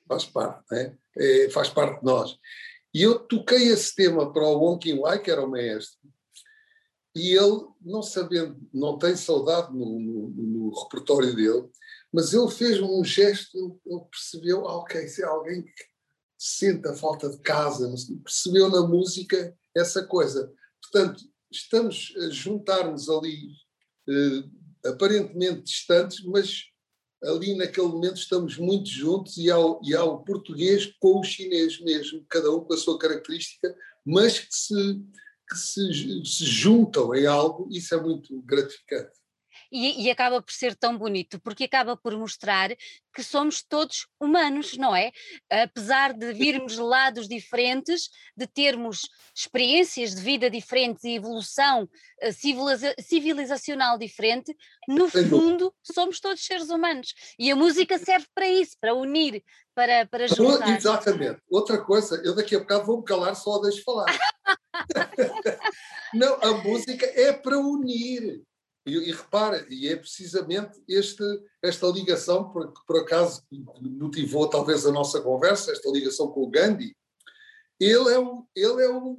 faz 0.07 0.25
parte, 0.27 0.65
né? 0.71 0.97
é, 1.17 1.51
faz 1.51 1.69
parte 1.71 2.01
de 2.01 2.05
nós. 2.05 2.39
E 2.93 3.03
eu 3.03 3.19
toquei 3.19 3.69
esse 3.69 3.95
tema 3.95 4.33
para 4.33 4.43
o 4.43 4.59
Wong 4.59 4.79
Kim 4.79 4.99
Wai, 4.99 5.21
que 5.21 5.31
era 5.31 5.45
o 5.45 5.51
maestro, 5.51 5.99
e 7.15 7.33
ele, 7.33 7.67
não 7.81 8.03
sabendo, 8.03 8.57
não 8.73 8.99
tem 8.99 9.17
saudade 9.17 9.73
no, 9.73 9.99
no, 9.99 10.29
no 10.29 10.83
repertório 10.83 11.35
dele, 11.35 11.69
mas 12.13 12.33
ele 12.33 12.51
fez 12.51 12.81
um 12.81 13.03
gesto, 13.05 13.81
ele 13.85 14.01
percebeu, 14.11 14.67
ah, 14.67 14.79
ok, 14.79 15.07
se 15.09 15.23
é 15.23 15.27
alguém 15.27 15.63
que 15.63 15.73
sente 16.39 16.87
a 16.89 16.95
falta 16.95 17.29
de 17.29 17.39
casa, 17.39 17.93
percebeu 18.23 18.71
na 18.71 18.83
música 18.87 19.57
essa 19.77 20.05
coisa. 20.05 20.53
Portanto, 20.81 21.25
estamos 21.51 22.15
a 22.17 22.31
juntar-nos 22.31 23.09
ali, 23.09 23.49
eh, 24.09 24.89
aparentemente 24.89 25.63
distantes, 25.63 26.25
mas 26.25 26.65
ali 27.25 27.57
naquele 27.57 27.89
momento 27.89 28.17
estamos 28.17 28.57
muito 28.57 28.89
juntos 28.89 29.37
e 29.37 29.51
há, 29.51 29.57
e 29.83 29.95
há 29.95 30.05
o 30.05 30.23
português 30.23 30.87
com 31.01 31.19
o 31.19 31.25
chinês 31.25 31.81
mesmo, 31.81 32.25
cada 32.29 32.51
um 32.55 32.61
com 32.61 32.73
a 32.73 32.79
sua 32.79 32.99
característica, 32.99 33.75
mas 34.07 34.39
que 34.39 34.55
se 34.55 35.03
que 35.49 35.57
se, 35.57 36.25
se 36.25 36.45
juntam 36.45 37.15
em 37.15 37.27
algo, 37.27 37.69
isso 37.71 37.95
é 37.95 38.01
muito 38.01 38.41
gratificante 38.43 39.18
e, 39.71 40.05
e, 40.05 40.11
acaba 40.11 40.41
por 40.41 40.53
ser 40.53 40.75
tão 40.75 40.97
bonito, 40.97 41.41
porque 41.41 41.65
acaba 41.65 41.97
por 41.97 42.17
mostrar 42.17 42.71
que 43.15 43.23
somos 43.23 43.63
todos 43.63 44.07
humanos, 44.21 44.77
não 44.77 44.95
é? 44.95 45.11
Apesar 45.51 46.13
de 46.13 46.33
virmos 46.33 46.75
de 46.75 46.81
lados 46.81 47.29
diferentes, 47.29 48.09
de 48.37 48.47
termos 48.47 49.09
experiências 49.35 50.15
de 50.15 50.23
vida 50.23 50.49
diferentes 50.49 51.05
e 51.05 51.15
evolução 51.15 51.89
eh, 52.21 52.33
civiliza 52.33 52.95
civilizacional 53.01 53.99
diferente, 53.99 54.57
no 54.87 55.09
fundo 55.09 55.75
somos 55.83 56.21
todos 56.21 56.45
seres 56.45 56.71
humanos. 56.71 57.15
E 57.39 57.51
a 57.51 57.57
música 57.57 57.99
serve 57.99 58.27
para 58.35 58.49
isso, 58.49 58.77
para 58.81 58.95
unir, 58.95 59.43
para, 59.75 60.07
para 60.07 60.27
juntar. 60.27 60.77
Exatamente. 60.77 61.41
Outra 61.49 61.79
coisa, 61.79 62.21
eu 62.25 62.35
daqui 62.35 62.57
a 62.57 62.61
bocado 62.61 62.85
vou-me 62.85 63.05
calar, 63.05 63.35
só 63.37 63.59
deixo 63.59 63.83
falar. 63.85 64.07
Não, 66.15 66.35
a 66.43 66.53
música 66.63 67.07
é 67.07 67.33
para 67.33 67.59
unir. 67.59 68.43
E, 68.89 69.09
e 69.09 69.13
repara, 69.13 69.67
e 69.71 69.89
é 69.89 69.97
precisamente 69.97 70.83
este, 70.89 71.23
esta 71.63 71.87
ligação 71.89 72.53
que 72.53 72.87
por 72.87 73.01
acaso 73.01 73.43
motivou 73.81 74.49
talvez 74.49 74.87
a 74.87 74.93
nossa 74.93 75.21
conversa, 75.21 75.73
esta 75.73 75.91
ligação 75.91 76.29
com 76.29 76.43
o 76.43 76.51
Gandhi. 76.51 76.97
Ele 77.79 78.13
é 78.13 78.19
um, 78.19 78.45
ele 78.57 78.83
é 78.83 78.91
um, 78.91 79.17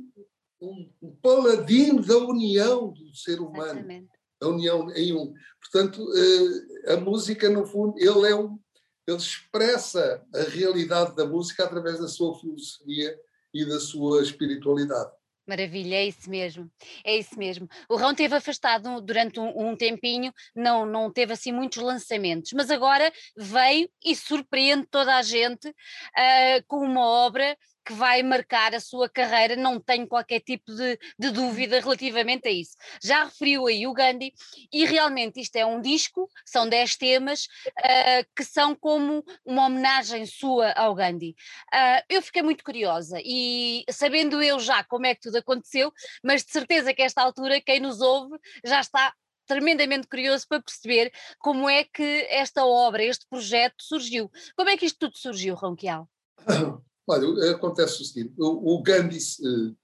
um, 0.62 0.92
um 1.02 1.16
paladino 1.22 2.02
da 2.02 2.18
união 2.18 2.92
do 2.92 3.16
ser 3.16 3.40
humano. 3.40 3.72
Exatamente. 3.72 4.10
A 4.42 4.48
união 4.48 4.90
em 4.92 5.14
um. 5.14 5.34
Portanto, 5.60 6.06
eh, 6.16 6.94
a 6.94 6.98
música, 6.98 7.50
no 7.50 7.66
fundo, 7.66 7.98
ele 7.98 8.28
é 8.30 8.36
um. 8.36 8.58
Ele 9.06 9.18
expressa 9.18 10.24
a 10.34 10.44
realidade 10.44 11.16
da 11.16 11.26
música 11.26 11.66
através 11.66 12.00
da 12.00 12.08
sua 12.08 12.38
filosofia 12.40 13.20
e 13.54 13.66
da 13.66 13.80
sua 13.80 14.22
espiritualidade. 14.22 15.12
Maravilha, 15.50 15.96
é 15.96 16.06
isso 16.06 16.30
mesmo, 16.30 16.72
é 17.04 17.18
isso 17.18 17.36
mesmo. 17.36 17.68
O 17.90 17.96
Rão 17.96 18.14
teve 18.14 18.36
afastado 18.36 19.02
durante 19.02 19.40
um, 19.40 19.70
um, 19.70 19.76
tempinho, 19.76 20.32
não, 20.56 20.86
não 20.86 21.12
teve 21.12 21.34
assim 21.34 21.52
muitos 21.52 21.82
lançamentos, 21.82 22.52
mas 22.54 22.70
agora 22.70 23.12
veio 23.36 23.90
e 24.06 24.16
surpreende 24.16 24.86
toda 24.92 25.16
a 25.16 25.24
gente 25.24 25.68
uh, 25.68 26.64
com 26.68 26.86
uma 26.86 27.04
obra 27.04 27.58
que 27.86 27.94
vai 27.94 28.22
marcar 28.22 28.74
a 28.76 28.80
sua 28.80 29.10
carreira, 29.10 29.56
não 29.56 29.80
tenho 29.80 30.08
qualquer 30.08 30.40
tipo 30.42 30.74
de, 30.74 31.00
de, 31.18 31.32
dúvida 31.32 31.80
relativamente 31.80 32.48
a 32.48 32.52
isso. 32.52 32.76
Já 33.02 33.24
referiu 33.24 33.68
aí 33.68 33.88
o 33.88 33.94
Gandhi, 33.94 34.34
e 34.72 34.86
realmente 34.86 35.40
isto 35.40 35.56
é 35.56 35.66
um 35.66 35.82
disco, 35.82 36.30
são 36.46 36.68
10 36.68 36.96
temas 36.98 37.46
uh, 37.46 38.26
que 38.36 38.44
são 38.44 38.76
como 38.76 39.24
uma 39.46 39.66
homenagem 39.66 40.26
sua 40.26 40.72
ao 40.74 40.94
Gandhi. 40.94 41.36
Uh, 41.74 42.04
eu 42.10 42.22
fiquei 42.22 42.42
muito 42.42 42.64
curiosa 42.64 43.20
e 43.24 43.84
sabendo 43.90 44.42
eu 44.42 44.60
já 44.60 44.84
como 44.84 45.06
é 45.06 45.16
que 45.16 45.22
tudo 45.22 45.38
aconteceu, 45.38 45.92
mas 46.24 46.44
de 46.44 46.52
certeza 46.52 46.94
que 46.94 47.02
esta 47.02 47.22
altura 47.22 47.62
quem 47.62 47.80
nos 47.80 48.02
ouve 48.02 48.38
já 48.64 48.80
está 48.80 49.14
tremendamente 49.48 50.08
curioso 50.08 50.48
para 50.48 50.62
perceber 50.62 51.12
como 51.40 51.68
é 51.68 51.84
que 51.84 52.28
esta 52.30 52.64
obra, 52.64 53.04
este 53.04 53.26
projeto 53.28 53.82
surgiu. 53.84 54.32
Como 54.56 54.70
é 54.70 54.78
que 54.78 54.86
isto 54.86 55.00
tudo 55.00 55.18
surgiu, 55.18 55.56
Ronquial? 55.56 56.08
Olha, 57.10 57.52
acontece 57.52 58.02
o 58.02 58.06
seguinte: 58.06 58.34
o, 58.38 58.82
Gandhi, 58.82 59.18
eh, 59.18 59.76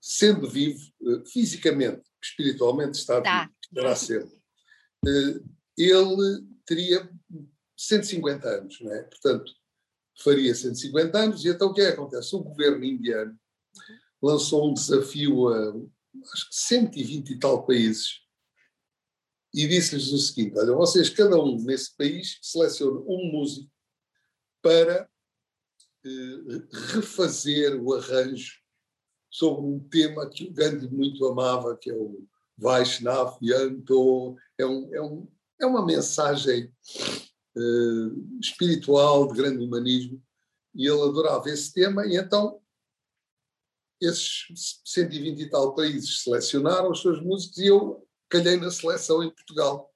sendo 0.00 0.48
vivo, 0.48 0.80
eh, 1.02 1.22
fisicamente, 1.26 2.02
espiritualmente 2.22 2.98
está 2.98 3.20
tá. 3.20 3.44
vivo, 3.44 3.54
estará 3.62 3.96
sempre. 3.96 4.36
Eh, 5.06 5.40
ele 5.78 6.46
teria 6.64 7.10
150 7.76 8.48
anos, 8.48 8.80
não 8.80 8.92
é? 8.92 9.02
Portanto, 9.02 9.52
faria 10.22 10.54
150 10.54 11.18
anos, 11.18 11.44
e 11.44 11.48
então 11.48 11.68
o 11.68 11.74
que 11.74 11.80
é 11.80 11.86
que 11.86 11.92
acontece? 11.92 12.34
O 12.34 12.40
governo 12.40 12.84
indiano 12.84 13.38
lançou 14.22 14.70
um 14.70 14.74
desafio 14.74 15.48
a 15.48 15.74
acho 16.32 16.48
que 16.48 16.56
120 16.56 17.30
e 17.30 17.38
tal 17.38 17.66
países 17.66 18.26
e 19.56 19.66
disse-lhes 19.66 20.12
o 20.12 20.18
seguinte: 20.18 20.58
olha, 20.58 20.74
vocês, 20.74 21.08
cada 21.08 21.42
um 21.42 21.56
nesse 21.56 21.96
país, 21.96 22.38
seleciona 22.42 23.00
um 23.00 23.32
músico 23.32 23.70
para 24.62 25.08
refazer 26.92 27.80
o 27.80 27.94
arranjo 27.94 28.60
sobre 29.30 29.66
um 29.66 29.80
tema 29.88 30.28
que 30.28 30.44
o 30.44 30.52
Gandhi 30.52 30.88
muito 30.88 31.26
amava, 31.26 31.76
que 31.76 31.90
é 31.90 31.94
o 31.94 32.26
Vaishnav 32.56 33.36
Yanto. 33.42 34.36
É, 34.58 34.64
um, 34.64 34.94
é, 34.94 35.02
um, 35.02 35.28
é 35.60 35.66
uma 35.66 35.84
mensagem 35.84 36.72
uh, 37.56 38.38
espiritual 38.40 39.28
de 39.28 39.34
grande 39.34 39.64
humanismo 39.64 40.22
e 40.74 40.86
ele 40.86 41.02
adorava 41.02 41.48
esse 41.50 41.72
tema 41.72 42.06
e 42.06 42.16
então 42.16 42.60
esses 44.00 44.80
120 44.84 45.40
e 45.40 45.50
tal 45.50 45.74
países 45.74 46.22
selecionaram 46.22 46.90
os 46.90 47.00
seus 47.00 47.22
músicos 47.22 47.58
e 47.58 47.66
eu 47.66 48.06
calhei 48.28 48.56
na 48.56 48.70
seleção 48.70 49.22
em 49.22 49.30
Portugal 49.30 49.90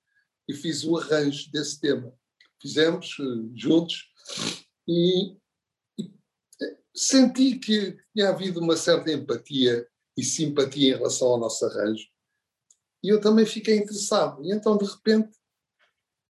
e 0.48 0.54
fiz 0.54 0.84
o 0.84 0.96
arranjo 0.96 1.50
desse 1.50 1.80
tema. 1.80 2.12
Fizemos 2.60 3.18
uh, 3.18 3.50
juntos 3.54 4.10
e 4.86 5.39
senti 7.00 7.58
que 7.58 7.96
tinha 8.14 8.28
havido 8.28 8.60
uma 8.60 8.76
certa 8.76 9.10
empatia 9.10 9.88
e 10.16 10.22
simpatia 10.22 10.88
em 10.88 10.96
relação 10.98 11.28
ao 11.28 11.40
nosso 11.40 11.64
arranjo. 11.64 12.06
E 13.02 13.08
eu 13.08 13.18
também 13.20 13.46
fiquei 13.46 13.78
interessado. 13.78 14.44
E 14.44 14.52
então, 14.52 14.76
de 14.76 14.84
repente, 14.84 15.30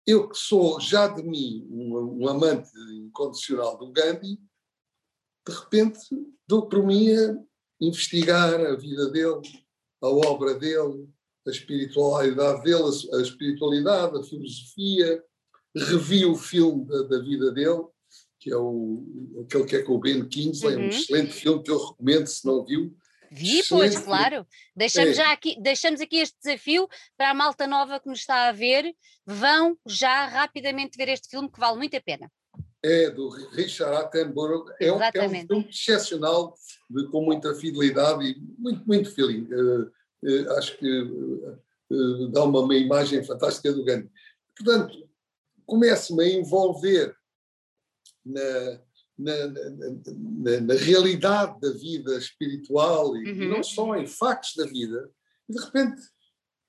eu 0.06 0.28
que 0.28 0.36
sou 0.36 0.78
já 0.78 1.08
de 1.08 1.22
mim 1.22 1.66
um, 1.70 2.22
um 2.22 2.28
amante 2.28 2.70
incondicional 2.92 3.78
do 3.78 3.90
Gandhi, 3.90 4.38
de 5.46 5.54
repente 5.54 6.00
dou 6.46 6.68
por 6.68 6.84
mim 6.84 7.14
a 7.14 7.38
investigar 7.80 8.60
a 8.60 8.76
vida 8.76 9.10
dele, 9.10 9.40
a 10.02 10.08
obra 10.08 10.54
dele, 10.54 11.08
a 11.46 11.50
espiritualidade 11.50 12.62
dele, 12.62 13.14
a 13.14 13.22
espiritualidade, 13.22 14.18
a 14.18 14.22
filosofia, 14.22 15.24
revi 15.74 16.26
o 16.26 16.36
filme 16.36 16.84
da, 16.84 17.02
da 17.04 17.18
vida 17.20 17.50
dele 17.52 17.86
que 18.38 18.52
é 18.52 18.56
o, 18.56 19.42
aquele 19.44 19.64
que 19.64 19.76
é 19.76 19.82
com 19.82 19.94
o 19.94 19.98
Ben 19.98 20.26
Kingsley, 20.26 20.76
uhum. 20.76 20.84
um 20.84 20.88
excelente 20.88 21.32
filme 21.32 21.62
que 21.62 21.70
eu 21.70 21.78
recomendo 21.78 22.26
se 22.26 22.46
não 22.46 22.64
viu. 22.64 22.94
Vi, 23.30 23.62
pois, 23.68 23.98
claro. 23.98 24.46
Deixamos, 24.74 25.10
é. 25.10 25.14
já 25.14 25.32
aqui, 25.32 25.60
deixamos 25.60 26.00
aqui 26.00 26.18
este 26.18 26.36
desafio 26.42 26.88
para 27.16 27.30
a 27.30 27.34
malta 27.34 27.66
nova 27.66 28.00
que 28.00 28.08
nos 28.08 28.20
está 28.20 28.48
a 28.48 28.52
ver. 28.52 28.94
Vão 29.26 29.76
já 29.86 30.26
rapidamente 30.26 30.96
ver 30.96 31.08
este 31.08 31.28
filme 31.28 31.50
que 31.50 31.60
vale 31.60 31.76
muito 31.76 31.96
a 31.96 32.00
pena. 32.00 32.30
É, 32.82 33.10
do 33.10 33.28
Richard 33.28 33.96
Attenborough. 33.96 34.66
É 34.80 34.92
um, 34.92 35.02
é 35.02 35.26
um 35.26 35.46
filme 35.46 35.68
excepcional, 35.68 36.54
de, 36.88 37.06
com 37.08 37.22
muita 37.22 37.54
fidelidade 37.54 38.24
e 38.24 38.36
muito, 38.58 38.86
muito 38.86 39.14
feeling. 39.14 39.46
Uh, 39.52 39.90
uh, 40.22 40.52
acho 40.56 40.78
que 40.78 41.02
uh, 41.90 42.28
dá 42.28 42.44
uma, 42.44 42.60
uma 42.60 42.76
imagem 42.76 43.22
fantástica 43.24 43.72
do 43.72 43.84
Gandhi. 43.84 44.10
Portanto, 44.56 45.08
começo-me 45.66 46.24
a 46.24 46.28
envolver 46.28 47.17
na, 48.28 48.80
na, 49.18 49.46
na, 49.46 50.60
na, 50.60 50.74
realidade 50.74 51.60
da 51.60 51.70
vida 51.72 52.16
espiritual 52.16 53.16
e, 53.16 53.32
uhum. 53.32 53.48
não 53.48 53.62
só 53.62 53.96
em 53.96 54.06
factos 54.06 54.54
da 54.56 54.64
vida, 54.64 55.10
e 55.48 55.52
de 55.52 55.60
repente, 55.60 56.00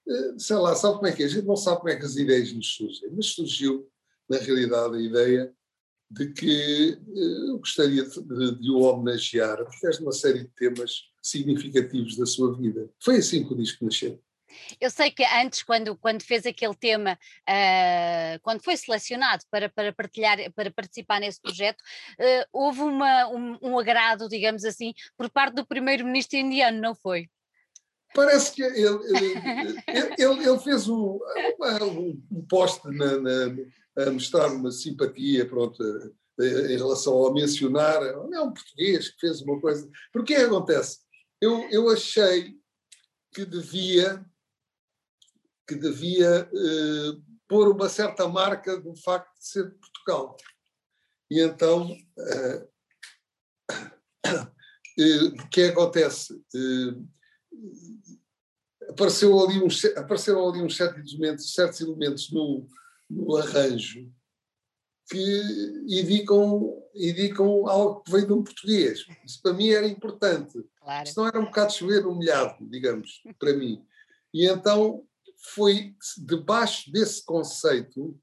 eh, 0.07 0.33
sei 0.37 0.55
lá, 0.55 0.75
sabe 0.75 0.95
como 0.95 1.07
é 1.07 1.11
que 1.11 1.23
é? 1.23 1.25
A 1.25 1.29
gente 1.29 1.45
não 1.45 1.55
sabe 1.55 1.77
como 1.77 1.89
é 1.89 1.95
que 1.95 2.05
as 2.05 2.15
ideias 2.15 2.51
nos 2.53 2.75
surgem, 2.75 3.09
mas 3.11 3.27
surgiu, 3.27 3.87
na 4.29 4.37
realidade, 4.37 4.95
a 4.95 5.01
ideia 5.01 5.53
de 6.09 6.33
que 6.33 6.97
eh, 7.15 7.49
eu 7.49 7.59
gostaria 7.59 8.03
de, 8.03 8.59
de 8.59 8.71
o 8.71 8.79
homenagear 8.79 9.61
através 9.61 9.97
de 9.97 10.03
uma 10.03 10.11
série 10.11 10.39
de 10.39 10.49
temas 10.49 11.09
significativos 11.21 12.17
da 12.17 12.25
sua 12.25 12.55
vida. 12.57 12.89
Foi 12.99 13.17
assim 13.17 13.45
que 13.45 13.53
o 13.53 13.57
disco 13.57 13.85
nasceu. 13.85 14.19
Eu 14.79 14.89
sei 14.89 15.11
que 15.11 15.23
antes, 15.23 15.63
quando, 15.63 15.95
quando 15.97 16.23
fez 16.23 16.45
aquele 16.45 16.75
tema, 16.75 17.17
uh, 17.47 18.39
quando 18.41 18.63
foi 18.63 18.75
selecionado 18.77 19.43
para, 19.49 19.69
para 19.69 19.93
partilhar, 19.93 20.37
para 20.53 20.71
participar 20.71 21.19
nesse 21.19 21.41
projeto, 21.41 21.81
uh, 21.81 22.45
houve 22.51 22.81
uma, 22.81 23.27
um, 23.29 23.57
um, 23.61 23.79
agrado, 23.79 24.27
digamos 24.27 24.63
assim, 24.63 24.93
por 25.17 25.29
parte 25.29 25.55
do 25.55 25.65
primeiro-ministro 25.65 26.37
indiano, 26.37 26.79
não 26.79 26.95
foi? 26.95 27.29
Parece 28.13 28.53
que 28.53 28.63
ele, 28.63 28.79
ele, 29.15 30.13
ele, 30.17 30.49
ele 30.49 30.59
fez 30.59 30.87
um, 30.87 31.19
um, 32.31 32.45
post 32.47 32.81
na, 32.89 33.19
na, 33.19 34.05
a 34.05 34.11
mostrar 34.11 34.47
uma 34.47 34.71
simpatia, 34.71 35.47
pronto, 35.47 35.83
em 36.39 36.77
relação 36.77 37.13
ao 37.13 37.33
mencionar, 37.33 38.01
é 38.01 38.41
um 38.41 38.53
português 38.53 39.09
que 39.09 39.19
fez 39.19 39.41
uma 39.41 39.59
coisa. 39.59 39.89
Porque 40.11 40.35
que 40.35 40.41
acontece? 40.41 40.99
Eu, 41.41 41.67
eu 41.69 41.89
achei 41.89 42.55
que 43.33 43.45
devia 43.45 44.25
que 45.69 45.75
devia 45.75 46.49
eh, 46.51 47.21
pôr 47.47 47.69
uma 47.69 47.87
certa 47.87 48.27
marca 48.27 48.75
do 48.81 48.95
facto 48.95 49.37
de 49.37 49.45
ser 49.45 49.69
de 49.69 49.75
Portugal. 49.75 50.35
E 51.29 51.39
então, 51.41 51.95
eh, 52.17 52.67
eh, 54.97 55.23
o 55.25 55.49
que 55.49 55.61
acontece? 55.65 56.43
apareceu 58.89 59.39
ali 59.39 59.61
uns, 59.61 59.85
apareceram 59.85 60.49
ali 60.49 60.63
uns 60.63 60.75
certos 60.75 61.13
elementos, 61.13 61.53
certos 61.53 61.79
elementos 61.79 62.31
no, 62.31 62.67
no 63.07 63.35
arranjo 63.35 64.11
que 65.07 65.83
indicam, 65.87 66.83
indicam 66.95 67.67
algo 67.67 68.01
que 68.01 68.11
veio 68.11 68.25
de 68.25 68.33
um 68.33 68.43
português. 68.43 69.05
Isso 69.23 69.39
para 69.43 69.53
mim 69.53 69.69
era 69.69 69.87
importante. 69.87 70.63
Claro. 70.79 71.07
Senão 71.07 71.27
era 71.27 71.39
um 71.39 71.45
bocado 71.45 71.73
chover 71.73 72.07
humilhado, 72.07 72.57
digamos, 72.67 73.21
para 73.37 73.53
mim. 73.53 73.85
E 74.33 74.47
então 74.47 75.03
foi 75.53 75.95
debaixo 76.17 76.91
desse 76.91 77.23
conceito 77.25 78.19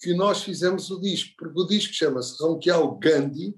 que 0.00 0.12
nós 0.14 0.42
fizemos 0.42 0.90
o 0.90 1.00
disco, 1.00 1.34
porque 1.38 1.60
o 1.60 1.66
disco 1.66 1.92
chama-se 1.94 2.42
Ronquial 2.42 2.96
Gandhi, 2.98 3.54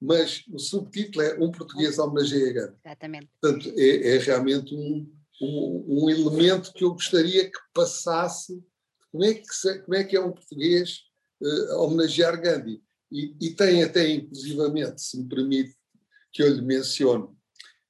mas 0.00 0.44
o 0.52 0.58
subtítulo 0.58 1.24
é 1.24 1.38
Um 1.40 1.50
Português 1.50 1.98
homenageia 1.98 2.52
Gandhi. 2.52 2.76
Exatamente. 2.84 3.30
Portanto, 3.40 3.72
é, 3.76 4.16
é 4.16 4.18
realmente 4.18 4.74
um, 4.74 5.12
um, 5.40 5.84
um, 5.88 6.10
elemento 6.10 6.72
que 6.72 6.84
eu 6.84 6.92
gostaria 6.92 7.50
que 7.50 7.58
passasse. 7.74 8.62
Como 9.10 9.24
é 9.24 9.34
que, 9.34 9.52
se, 9.52 9.78
como 9.80 9.96
é, 9.96 10.04
que 10.04 10.16
é 10.16 10.20
um 10.20 10.32
português 10.32 11.00
uh, 11.40 11.80
homenagear 11.80 12.40
Gandhi? 12.40 12.82
E, 13.10 13.34
e, 13.40 13.50
tem 13.54 13.82
até, 13.82 14.08
inclusivamente, 14.08 15.00
se 15.00 15.18
me 15.18 15.28
permite 15.28 15.74
que 16.32 16.42
eu 16.42 16.52
lhe 16.52 16.60
mencione, 16.60 17.28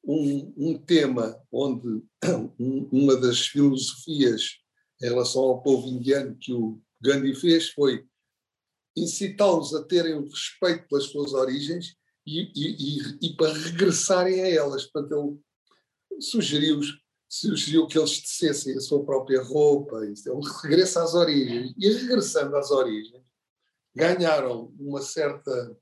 um, 0.06 0.54
um 0.56 0.78
tema 0.78 1.38
onde 1.50 2.02
uma 2.58 3.16
das 3.16 3.40
filosofias 3.40 4.58
em 5.02 5.06
relação 5.06 5.42
ao 5.42 5.62
povo 5.62 5.88
indiano 5.88 6.36
que 6.40 6.52
o 6.52 6.80
Gandhi 7.02 7.34
fez 7.34 7.70
foi 7.70 8.06
incitá-los 8.96 9.74
a 9.74 9.84
terem 9.84 10.14
o 10.14 10.28
respeito 10.28 10.88
pelas 10.88 11.04
suas 11.04 11.34
origens 11.34 11.96
e, 12.26 12.50
e, 12.54 12.98
e, 12.98 13.28
e 13.28 13.36
para 13.36 13.52
regressarem 13.52 14.42
a 14.42 14.48
elas. 14.48 14.86
Portanto, 14.86 15.38
ele 16.10 16.22
sugeriu, 16.22 16.80
sugeriu 17.28 17.86
que 17.86 17.98
eles 17.98 18.22
tecessem 18.22 18.76
a 18.76 18.80
sua 18.80 19.04
própria 19.04 19.42
roupa, 19.42 20.00
é 20.04 20.32
um 20.32 20.40
regresso 20.40 20.98
às 20.98 21.14
origens. 21.14 21.74
E 21.78 21.88
regressando 21.88 22.56
às 22.56 22.70
origens, 22.70 23.22
ganharam 23.94 24.74
uma 24.78 25.02
certa, 25.02 25.76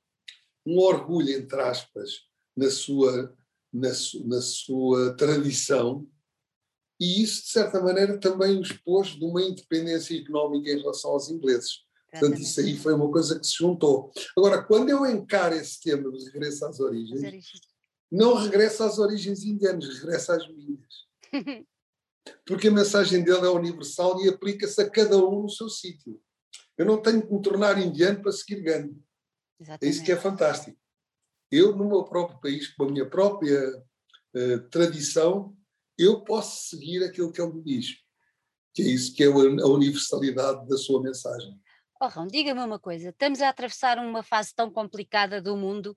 um 0.66 0.78
orgulho, 0.78 1.30
entre 1.30 1.60
aspas, 1.60 2.10
na 2.56 2.70
sua, 2.70 3.32
na, 3.74 3.90
na 4.24 4.40
sua 4.40 5.16
tradição, 5.16 6.06
e 7.00 7.22
isso, 7.22 7.42
de 7.42 7.48
certa 7.48 7.82
maneira, 7.82 8.18
também 8.18 8.58
os 8.58 8.72
pôs 8.72 9.08
de 9.08 9.24
uma 9.24 9.42
independência 9.42 10.16
económica 10.16 10.70
em 10.70 10.78
relação 10.78 11.10
aos 11.10 11.28
ingleses. 11.28 11.84
Portanto, 12.10 12.40
isso 12.40 12.60
aí 12.60 12.76
foi 12.76 12.94
uma 12.94 13.10
coisa 13.10 13.38
que 13.40 13.46
se 13.46 13.54
juntou. 13.54 14.12
Agora, 14.38 14.62
quando 14.62 14.88
eu 14.88 15.04
encaro 15.04 15.56
esse 15.56 15.80
tema 15.80 16.12
de 16.12 16.24
regresso 16.26 16.64
às 16.64 16.78
origens, 16.78 17.44
não 18.10 18.34
regresso 18.34 18.84
às 18.84 18.98
origens 18.98 19.42
indianas, 19.42 19.98
regresso 19.98 20.32
às 20.32 20.48
minhas. 20.48 20.94
Porque 22.46 22.68
a 22.68 22.72
mensagem 22.72 23.22
dele 23.24 23.44
é 23.44 23.50
universal 23.50 24.24
e 24.24 24.28
aplica-se 24.28 24.80
a 24.80 24.88
cada 24.88 25.18
um 25.18 25.42
no 25.42 25.50
seu 25.50 25.68
sítio. 25.68 26.20
Eu 26.78 26.86
não 26.86 27.02
tenho 27.02 27.26
que 27.26 27.32
me 27.32 27.42
tornar 27.42 27.78
indiano 27.78 28.22
para 28.22 28.32
seguir 28.32 28.62
Gandhi. 28.62 28.96
Exatamente. 29.60 29.84
É 29.84 29.88
isso 29.88 30.04
que 30.04 30.12
é 30.12 30.16
fantástico. 30.16 30.78
Eu, 31.54 31.76
no 31.76 31.88
meu 31.88 32.02
próprio 32.02 32.40
país, 32.40 32.66
com 32.74 32.84
a 32.84 32.90
minha 32.90 33.08
própria 33.08 33.60
uh, 34.34 34.68
tradição, 34.70 35.56
eu 35.96 36.24
posso 36.24 36.68
seguir 36.68 37.04
aquilo 37.04 37.32
que 37.32 37.40
ele 37.40 37.52
me 37.52 37.62
diz. 37.62 37.94
Que 38.74 38.82
é 38.82 38.86
isso 38.86 39.14
que 39.14 39.22
é 39.22 39.26
a 39.26 39.68
universalidade 39.68 40.66
da 40.66 40.76
sua 40.76 41.00
mensagem. 41.00 41.56
Oh, 42.00 42.26
diga-me 42.26 42.60
uma 42.60 42.80
coisa: 42.80 43.10
estamos 43.10 43.40
a 43.40 43.50
atravessar 43.50 43.98
uma 43.98 44.24
fase 44.24 44.52
tão 44.52 44.68
complicada 44.68 45.40
do 45.40 45.56
mundo. 45.56 45.96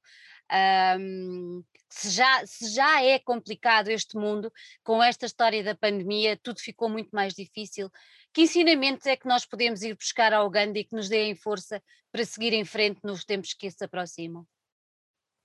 Um, 1.00 1.64
se, 1.90 2.12
já, 2.12 2.46
se 2.46 2.76
já 2.76 3.04
é 3.04 3.18
complicado 3.18 3.88
este 3.88 4.16
mundo, 4.16 4.52
com 4.84 5.02
esta 5.02 5.26
história 5.26 5.64
da 5.64 5.74
pandemia, 5.76 6.40
tudo 6.42 6.60
ficou 6.60 6.88
muito 6.88 7.10
mais 7.10 7.34
difícil. 7.34 7.90
Que 8.32 8.44
ensinamentos 8.44 9.08
é 9.08 9.18
que 9.18 9.28
nós 9.28 9.44
podemos 9.44 9.82
ir 9.82 9.96
buscar 9.96 10.34
ao 10.34 10.48
Gandhi 10.52 10.84
que 10.84 10.96
nos 10.96 11.10
deem 11.10 11.36
força 11.36 11.82
para 12.12 12.24
seguir 12.24 12.54
em 12.54 12.64
frente 12.64 13.00
nos 13.04 13.26
tempos 13.26 13.56
que 13.56 13.72
se 13.72 13.84
aproximam? 13.84 14.46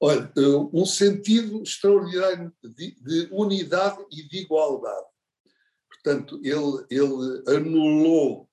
Olha, 0.05 0.33
eh, 0.37 0.69
um 0.73 0.85
sentido 0.85 1.63
extraordinário 1.63 2.53
de, 2.61 2.97
de 3.01 3.29
unidade 3.31 4.05
e 4.11 4.27
de 4.27 4.39
igualdade. 4.39 5.07
Portanto, 5.89 6.41
ele, 6.43 6.85
ele 6.91 7.43
anulou 7.47 8.49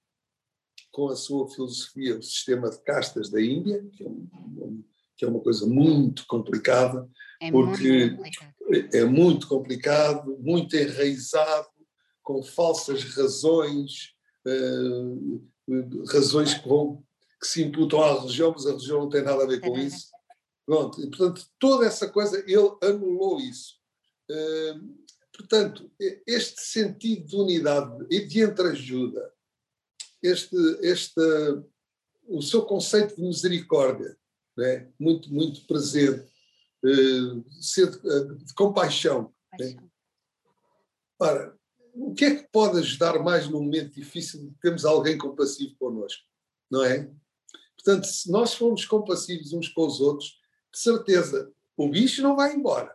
com 0.92 1.08
a 1.08 1.16
sua 1.16 1.50
filosofia 1.50 2.20
o 2.20 2.22
sistema 2.22 2.70
de 2.70 2.80
castas 2.84 3.32
da 3.32 3.42
Índia, 3.42 3.84
que 3.94 4.04
é, 4.04 4.08
um, 4.08 4.84
que 5.18 5.26
é 5.26 5.28
uma 5.28 5.40
coisa 5.40 5.66
muito 5.66 6.24
complicada, 6.28 7.10
é 7.42 7.52
porque 7.52 8.12
muito 8.12 8.18
complicado. 8.18 8.54
é 8.94 9.06
muito 9.06 9.48
complicado, 9.48 10.38
muito 10.40 10.76
enraizado, 10.76 11.68
com 12.22 12.44
falsas 12.44 13.04
razões, 13.16 14.14
uh, 14.46 15.50
razões 16.12 16.54
que, 16.54 16.70
vão, 16.70 17.04
que 17.42 17.48
se 17.48 17.64
imputam 17.64 18.04
à 18.04 18.20
religião, 18.20 18.52
mas 18.52 18.68
a 18.68 18.70
religião 18.70 19.00
não 19.00 19.10
tem 19.10 19.24
nada 19.24 19.44
a 19.44 19.48
ver 19.48 19.62
com 19.62 19.76
isso. 19.80 20.10
Pronto, 20.70 21.02
e, 21.02 21.08
portanto, 21.08 21.50
toda 21.58 21.88
essa 21.88 22.08
coisa, 22.08 22.38
ele 22.46 22.78
anulou 22.84 23.40
isso. 23.40 23.74
Uh, 24.30 25.04
portanto, 25.36 25.92
este 26.28 26.62
sentido 26.62 27.26
de 27.26 27.36
unidade 27.36 28.06
e 28.08 28.24
de 28.24 28.42
entreajuda, 28.42 29.34
este, 30.22 30.56
este, 30.84 31.20
o 32.28 32.40
seu 32.44 32.62
conceito 32.68 33.16
de 33.16 33.24
misericórdia, 33.24 34.16
né? 34.56 34.88
muito, 35.00 35.34
muito 35.34 35.66
presente, 35.66 36.32
uh, 36.86 37.44
de, 37.44 38.46
de, 38.46 38.54
compaixão. 38.54 39.34
Né? 39.60 39.76
Ora, 41.20 41.58
o 41.96 42.14
que 42.14 42.26
é 42.26 42.36
que 42.36 42.48
pode 42.52 42.78
ajudar 42.78 43.18
mais 43.24 43.50
num 43.50 43.64
momento 43.64 43.96
difícil 43.96 44.48
de 44.48 44.56
termos 44.62 44.86
alguém 44.86 45.18
compassivo 45.18 45.76
connosco, 45.80 46.22
não 46.70 46.84
é? 46.84 47.12
Portanto, 47.76 48.06
se 48.06 48.30
nós 48.30 48.54
formos 48.54 48.86
compassivos 48.86 49.52
uns 49.52 49.68
com 49.70 49.88
os 49.88 50.00
outros, 50.00 50.39
certeza, 50.74 51.52
o 51.78 51.90
bicho 51.90 52.22
não 52.22 52.36
vai 52.36 52.54
embora, 52.54 52.94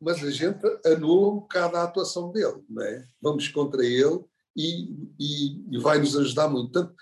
mas 0.00 0.22
a 0.22 0.30
gente 0.30 0.60
anula 0.84 1.28
um 1.28 1.40
bocado 1.40 1.76
a 1.76 1.84
atuação 1.84 2.30
dele, 2.30 2.62
não 2.68 2.82
é? 2.82 3.06
Vamos 3.20 3.48
contra 3.48 3.84
ele 3.84 4.20
e, 4.56 4.90
e, 5.18 5.76
e 5.76 5.78
vai 5.78 5.98
nos 5.98 6.16
ajudar 6.16 6.48
muito. 6.48 6.72
Portanto, 6.72 6.94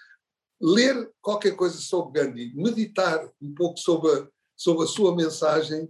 ler 0.61 1.11
qualquer 1.21 1.57
coisa 1.57 1.77
sobre 1.79 2.23
Gandhi, 2.23 2.55
meditar 2.55 3.29
um 3.41 3.53
pouco 3.53 3.79
sobre 3.79 4.11
a, 4.13 4.29
sobre 4.57 4.85
a 4.85 4.89
sua 4.89 5.15
mensagem, 5.15 5.89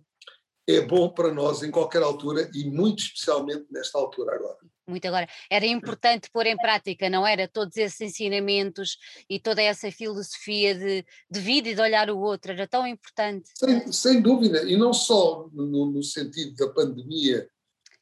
é 0.69 0.81
bom 0.81 1.09
para 1.09 1.33
nós 1.33 1.63
em 1.63 1.71
qualquer 1.71 2.03
altura 2.03 2.51
e 2.55 2.65
muito 2.71 3.03
especialmente 3.03 3.67
nesta 3.71 3.99
altura 3.99 4.35
agora 4.35 4.59
muito 4.87 5.07
agora, 5.07 5.29
era 5.51 5.65
importante 5.67 6.29
pôr 6.33 6.47
em 6.47 6.57
prática, 6.57 7.09
não 7.09 7.27
era? 7.27 7.49
Todos 7.49 7.77
esses 7.77 8.01
ensinamentos 8.01 8.99
e 9.29 9.39
toda 9.39 9.63
essa 9.63 9.91
filosofia 9.91 10.75
de, 10.75 11.05
de 11.31 11.41
vida 11.41 11.69
e 11.69 11.75
de 11.75 11.81
olhar 11.81 12.11
o 12.11 12.19
outro, 12.19 12.53
era 12.53 12.67
tão 12.67 12.87
importante. 12.87 13.49
Sem, 13.57 13.93
sem 13.93 14.21
dúvida, 14.21 14.63
e 14.65 14.77
não 14.77 14.93
só 14.93 15.49
no, 15.53 15.91
no 15.91 16.03
sentido 16.03 16.55
da 16.57 16.69
pandemia, 16.73 17.49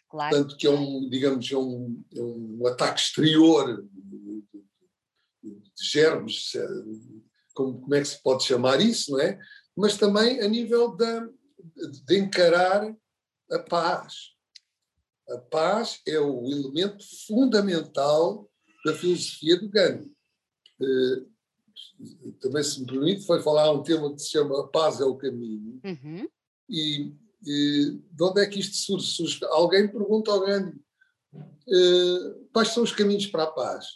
claro. 0.08 0.36
tanto 0.36 0.56
que 0.56 0.66
é 0.66 0.70
um, 0.70 1.08
digamos, 1.08 1.50
é 1.50 1.56
um, 1.56 2.02
é 2.14 2.20
um 2.20 2.66
ataque 2.66 3.00
exterior 3.00 3.86
de, 3.92 4.44
germes, 5.82 6.54
eh, 6.54 6.68
como, 7.54 7.80
como 7.80 7.94
é 7.94 8.00
que 8.00 8.08
se 8.08 8.22
pode 8.22 8.44
chamar 8.44 8.80
isso, 8.80 9.12
não 9.12 9.20
é? 9.20 9.38
Mas 9.76 9.96
também 9.96 10.40
a 10.40 10.48
nível 10.48 10.94
da, 10.94 11.26
de 12.06 12.18
encarar 12.18 12.94
a 13.50 13.58
paz 13.58 14.30
a 15.30 15.38
paz 15.38 16.00
é 16.06 16.18
o 16.18 16.44
elemento 16.46 17.04
fundamental 17.26 18.50
da 18.84 18.94
filosofia 18.94 19.58
do 19.58 19.68
Gandhi. 19.68 20.10
Eh, 20.82 21.22
também, 22.40 22.62
se 22.62 22.80
me 22.80 22.86
permite, 22.86 23.26
foi 23.26 23.40
falar 23.42 23.70
um 23.70 23.82
tema 23.82 24.12
que 24.12 24.20
se 24.20 24.30
chama 24.30 24.60
A 24.60 24.66
Paz 24.66 25.00
é 25.00 25.04
o 25.04 25.16
Caminho. 25.16 25.80
Uhum. 25.84 26.28
E, 26.68 27.14
e, 27.46 28.00
de 28.10 28.24
onde 28.24 28.40
é 28.42 28.46
que 28.46 28.58
isto 28.58 28.76
surge? 28.76 29.06
surge? 29.06 29.38
Alguém 29.44 29.86
pergunta 29.86 30.30
ao 30.30 30.40
Gandhi 30.40 30.76
uh, 31.32 32.48
quais 32.52 32.68
são 32.68 32.82
os 32.82 32.92
caminhos 32.92 33.26
para 33.26 33.44
a 33.44 33.50
paz. 33.50 33.86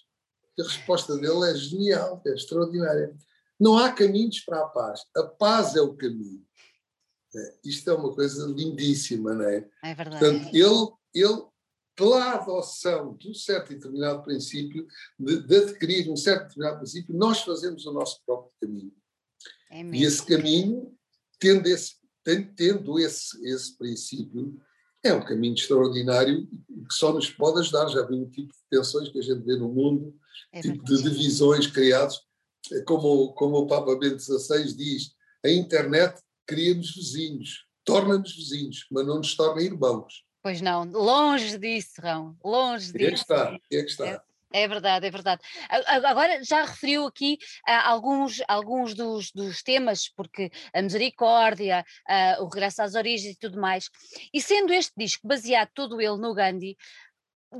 E 0.56 0.62
a 0.62 0.64
resposta 0.64 1.16
dele 1.16 1.50
é 1.50 1.54
genial, 1.54 2.22
é 2.26 2.34
extraordinária. 2.34 3.16
Não 3.58 3.76
há 3.76 3.92
caminhos 3.92 4.40
para 4.40 4.60
a 4.60 4.68
paz. 4.68 5.00
A 5.16 5.22
paz 5.24 5.74
é 5.74 5.80
o 5.80 5.94
caminho. 5.94 6.44
É, 7.36 7.54
isto 7.64 7.90
é 7.90 7.94
uma 7.94 8.14
coisa 8.14 8.46
lindíssima, 8.46 9.34
não 9.34 9.44
é? 9.44 9.68
É 9.82 9.94
verdade. 9.94 10.18
Portanto, 10.18 10.54
ele 10.54 10.92
ele, 11.14 11.42
pela 11.96 12.34
adoção 12.34 13.16
de 13.16 13.30
um 13.30 13.34
certo 13.34 13.72
e 13.72 13.76
determinado 13.76 14.22
princípio, 14.24 14.86
de, 15.18 15.46
de 15.46 15.56
adquirir 15.56 16.10
um 16.10 16.16
certo 16.16 16.48
determinado 16.48 16.78
princípio, 16.78 17.14
nós 17.14 17.42
fazemos 17.42 17.86
o 17.86 17.92
nosso 17.92 18.20
próprio 18.26 18.52
caminho. 18.60 18.92
É 19.70 19.82
e 19.82 20.02
esse 20.02 20.24
caminho, 20.26 20.92
tendo 21.38 21.66
esse, 21.68 21.94
tendo 22.56 22.98
esse, 22.98 23.46
esse 23.46 23.78
princípio, 23.78 24.60
é 25.02 25.12
um 25.12 25.24
caminho 25.24 25.54
extraordinário 25.54 26.48
que 26.48 26.94
só 26.94 27.12
nos 27.12 27.30
pode 27.30 27.60
ajudar. 27.60 27.88
Já 27.88 28.02
vi 28.02 28.14
um 28.14 28.28
tipo 28.28 28.52
de 28.52 28.60
tensões 28.70 29.08
que 29.10 29.18
a 29.18 29.22
gente 29.22 29.44
vê 29.44 29.56
no 29.56 29.68
mundo, 29.68 30.16
é 30.52 30.60
tipo 30.60 30.82
de 30.82 31.02
divisões 31.02 31.66
criados, 31.66 32.20
é 32.72 32.80
como, 32.80 33.32
como 33.34 33.58
o 33.58 33.66
Papa 33.66 33.94
Bento 33.96 34.20
XVI 34.20 34.74
diz, 34.74 35.14
a 35.44 35.50
internet 35.50 36.20
cria-nos 36.46 36.94
vizinhos, 36.94 37.66
torna-nos 37.84 38.34
vizinhos, 38.34 38.86
mas 38.90 39.06
não 39.06 39.16
nos 39.16 39.34
torna 39.34 39.62
irmãos. 39.62 40.24
Pois 40.42 40.60
não, 40.60 40.84
longe 40.84 41.58
disso, 41.58 42.00
Rão, 42.00 42.36
longe 42.44 42.92
disso. 42.92 43.04
É 43.04 43.10
que 43.10 43.14
está, 43.14 43.58
é 43.72 43.82
que 43.82 43.90
está. 43.90 44.06
É, 44.06 44.20
É 44.54 44.68
verdade, 44.68 45.04
é 45.04 45.10
verdade. 45.10 45.42
Agora 46.04 46.44
já 46.44 46.64
referiu 46.64 47.06
aqui 47.06 47.38
uh, 47.68 47.72
alguns, 47.86 48.40
alguns 48.46 48.94
dos, 48.94 49.32
dos, 49.32 49.64
temas, 49.64 50.08
porque 50.08 50.48
a 50.72 50.80
misericórdia, 50.80 51.84
uh, 52.08 52.44
o 52.44 52.48
regresso 52.48 52.80
às 52.80 52.94
origens 52.94 53.34
e 53.34 53.38
tudo 53.38 53.60
mais. 53.60 53.90
E 54.32 54.40
sendo 54.40 54.72
este 54.72 54.92
disco 54.96 55.26
baseado 55.26 55.70
todo 55.74 56.00
ele 56.00 56.18
no 56.18 56.32
Gandhi, 56.32 56.76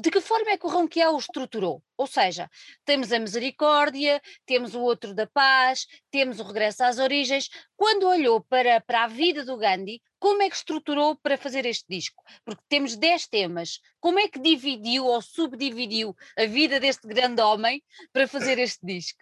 de 0.01 0.11
que 0.11 0.21
forma 0.21 0.51
é 0.51 0.57
que 0.57 0.67
o 0.67 0.71
Ronquial 0.71 1.15
o 1.15 1.19
estruturou? 1.19 1.83
Ou 1.97 2.07
seja, 2.07 2.51
temos 2.85 3.13
a 3.13 3.19
misericórdia, 3.19 4.21
temos 4.45 4.75
o 4.75 4.81
outro 4.81 5.15
da 5.15 5.27
paz, 5.27 5.87
temos 6.11 6.41
o 6.41 6.43
regresso 6.43 6.83
às 6.85 6.99
origens. 6.99 7.49
Quando 7.77 8.09
olhou 8.09 8.41
para, 8.43 8.81
para 8.81 9.05
a 9.05 9.07
vida 9.07 9.45
do 9.45 9.57
Gandhi, 9.57 10.03
como 10.19 10.43
é 10.43 10.49
que 10.49 10.57
estruturou 10.57 11.17
para 11.17 11.37
fazer 11.37 11.67
este 11.67 11.85
disco? 11.89 12.23
Porque 12.45 12.63
temos 12.69 12.97
10 12.97 13.27
temas. 13.29 13.81
Como 14.01 14.19
é 14.19 14.29
que 14.29 14.41
dividiu 14.41 15.05
ou 15.05 15.21
subdividiu 15.21 16.17
a 16.37 16.47
vida 16.47 16.81
deste 16.81 17.07
grande 17.07 17.43
homem 17.43 17.83
para 18.13 18.27
fazer 18.27 18.59
este 18.59 18.85
disco? 18.85 19.21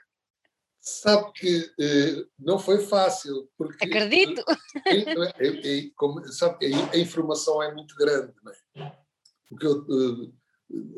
Sabe 0.81 1.33
que 1.33 1.73
eh, 1.79 2.25
não 2.37 2.59
foi 2.59 2.85
fácil. 2.85 3.49
Porque, 3.57 3.85
Acredito! 3.85 4.43
É, 4.87 5.47
é, 5.47 5.79
é, 5.79 5.91
como, 5.95 6.27
sabe 6.33 6.59
que 6.59 6.75
a, 6.75 6.91
a, 6.91 6.99
informação 6.99 7.63
é 7.63 7.73
muito 7.73 7.95
grande. 7.95 8.33
Não 8.43 8.53
é? 8.53 8.93
Porque 9.49 9.67
eu, 9.67 9.83
eh, 9.83 10.33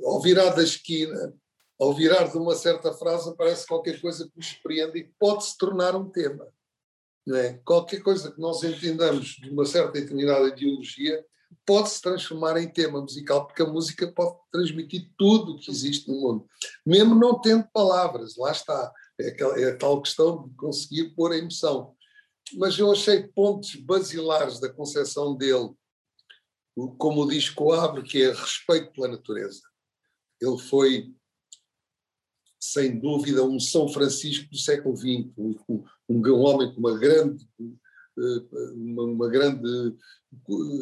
ao 0.05 0.21
virar 0.21 0.51
da 0.51 0.63
esquina, 0.63 1.35
ao 1.79 1.93
virar 1.93 2.25
de 2.25 2.37
uma 2.37 2.55
certa 2.55 2.93
frase, 2.93 3.35
parece 3.37 3.67
qualquer 3.67 4.01
coisa 4.01 4.25
que 4.25 4.37
nos 4.37 4.47
surpreende 4.47 4.99
e 4.99 5.11
pode 5.19 5.45
se 5.45 5.59
tornar 5.59 5.97
um 5.97 6.09
tema. 6.09 6.47
Não 7.27 7.37
é? 7.37 7.55
Qualquer 7.65 8.03
coisa 8.03 8.31
que 8.31 8.41
nós 8.41 8.63
entendamos 8.63 9.37
de 9.41 9.51
uma 9.51 9.65
certa 9.65 9.93
determinada 9.93 10.49
ideologia 10.49 11.25
pode 11.65 11.89
se 11.91 12.03
transformar 12.03 12.59
em 12.59 12.69
tema 12.69 13.01
musical, 13.01 13.47
porque 13.47 13.63
a 13.63 13.67
música 13.67 14.07
pode 14.13 14.37
transmitir 14.53 15.11
tudo 15.17 15.53
o 15.53 15.59
que 15.59 15.71
existe 15.71 16.11
no 16.11 16.21
mundo, 16.21 16.47
mesmo 16.85 17.15
não 17.15 17.41
tendo 17.41 17.67
palavras. 17.73 18.37
Lá 18.37 18.53
está. 18.53 18.93
É, 19.19 19.29
aquela, 19.29 19.59
é 19.61 19.71
a 19.71 19.77
tal 19.77 20.03
questão 20.03 20.49
de 20.49 20.55
conseguir 20.57 21.15
pôr 21.15 21.33
a 21.33 21.39
emoção. 21.39 21.95
Mas 22.55 22.79
eu 22.79 22.91
achei 22.93 23.23
pontos 23.23 23.77
basilares 23.77 24.61
da 24.61 24.69
concepção 24.69 25.37
dele 25.37 25.71
como 26.99 27.23
o 27.23 27.29
disco 27.29 27.73
abre, 27.73 28.03
que 28.03 28.23
é 28.23 28.33
respeito 28.33 28.93
pela 28.93 29.09
natureza. 29.09 29.63
Ele 30.41 30.59
foi, 30.59 31.13
sem 32.61 32.99
dúvida, 32.99 33.45
um 33.45 33.61
São 33.61 33.89
Francisco 33.89 34.51
do 34.51 34.59
século 34.59 34.97
XX, 34.97 35.31
um, 35.39 35.85
um 36.09 36.41
homem 36.41 36.73
com 36.73 36.81
uma 36.81 36.99
grande, 36.99 37.47
uma, 38.75 39.03
uma 39.05 39.29
grande, 39.29 39.97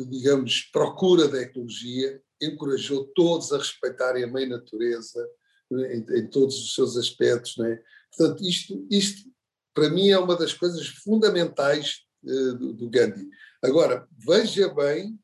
digamos, 0.09 0.62
procura 0.72 1.28
da 1.28 1.42
ecologia, 1.42 2.22
encorajou 2.40 3.05
todos 3.14 3.52
a 3.52 3.59
respeitarem 3.59 4.24
a 4.24 4.26
mãe 4.26 4.48
natureza 4.48 5.28
em, 5.70 6.18
em 6.18 6.26
todos 6.28 6.57
os 6.57 6.74
seus 6.74 6.96
aspectos. 6.96 7.57
Não 7.57 7.66
é? 7.66 7.83
Portanto, 8.16 8.42
isto, 8.42 8.87
isto, 8.90 9.31
para 9.74 9.90
mim, 9.90 10.09
é 10.09 10.18
uma 10.18 10.37
das 10.37 10.52
coisas 10.52 10.87
fundamentais 10.87 12.00
uh, 12.24 12.55
do, 12.55 12.72
do 12.72 12.90
Gandhi. 12.90 13.28
Agora, 13.62 14.09
veja 14.18 14.72
bem 14.74 15.18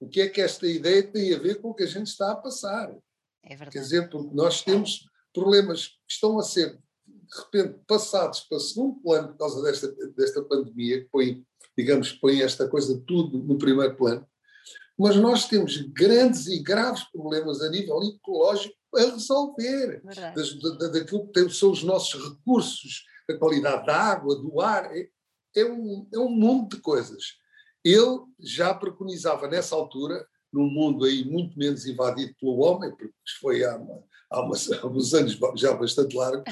o 0.00 0.08
que 0.08 0.20
é 0.20 0.28
que 0.28 0.40
esta 0.40 0.66
ideia 0.66 1.02
tem 1.02 1.34
a 1.34 1.38
ver 1.38 1.60
com 1.60 1.70
o 1.70 1.74
que 1.74 1.84
a 1.84 1.88
gente 1.88 2.08
está 2.08 2.32
a 2.32 2.36
passar. 2.36 2.94
É 3.42 3.50
verdade. 3.50 3.70
Quer 3.72 3.80
dizer, 3.80 4.10
porque 4.10 4.34
nós 4.34 4.62
temos 4.62 5.08
problemas 5.32 5.88
que 5.88 6.12
estão 6.12 6.38
a 6.38 6.42
ser, 6.42 6.78
de 7.06 7.38
repente, 7.38 7.80
passados 7.86 8.40
para 8.40 8.58
segundo 8.58 9.00
plano 9.00 9.28
por 9.28 9.38
causa 9.38 9.62
desta, 9.62 9.88
desta 10.16 10.42
pandemia, 10.42 11.02
que 11.02 11.08
põe, 11.10 11.44
digamos, 11.76 12.12
põe 12.12 12.42
esta 12.42 12.68
coisa 12.68 13.02
tudo 13.06 13.38
no 13.38 13.58
primeiro 13.58 13.96
plano, 13.96 14.26
mas 14.98 15.16
nós 15.16 15.46
temos 15.46 15.76
grandes 15.92 16.46
e 16.46 16.62
graves 16.62 17.04
problemas 17.04 17.60
a 17.60 17.68
nível 17.68 18.02
ecológico 18.02 18.74
a 18.94 19.00
resolver. 19.00 20.02
Das, 20.34 20.58
da, 20.58 20.88
daquilo 20.88 21.30
que 21.30 21.50
são 21.50 21.70
os 21.70 21.82
nossos 21.82 22.30
recursos, 22.30 23.04
a 23.28 23.34
qualidade 23.34 23.86
da 23.86 23.96
água, 23.96 24.36
do 24.36 24.60
ar, 24.60 24.96
é, 24.96 25.08
é, 25.54 25.64
um, 25.64 26.08
é 26.12 26.18
um 26.18 26.30
mundo 26.30 26.76
de 26.76 26.82
coisas. 26.82 27.36
Ele 27.86 28.18
já 28.40 28.74
preconizava 28.74 29.46
nessa 29.46 29.76
altura, 29.76 30.26
num 30.52 30.68
mundo 30.68 31.04
aí 31.04 31.24
muito 31.24 31.56
menos 31.56 31.86
invadido 31.86 32.34
pelo 32.40 32.58
homem, 32.58 32.90
porque 32.90 33.14
foi 33.40 33.64
há, 33.64 33.80
há, 34.28 34.40
umas, 34.42 34.68
há 34.82 34.86
uns 34.88 35.14
anos 35.14 35.38
já 35.54 35.72
bastante 35.72 36.16
largo, 36.16 36.42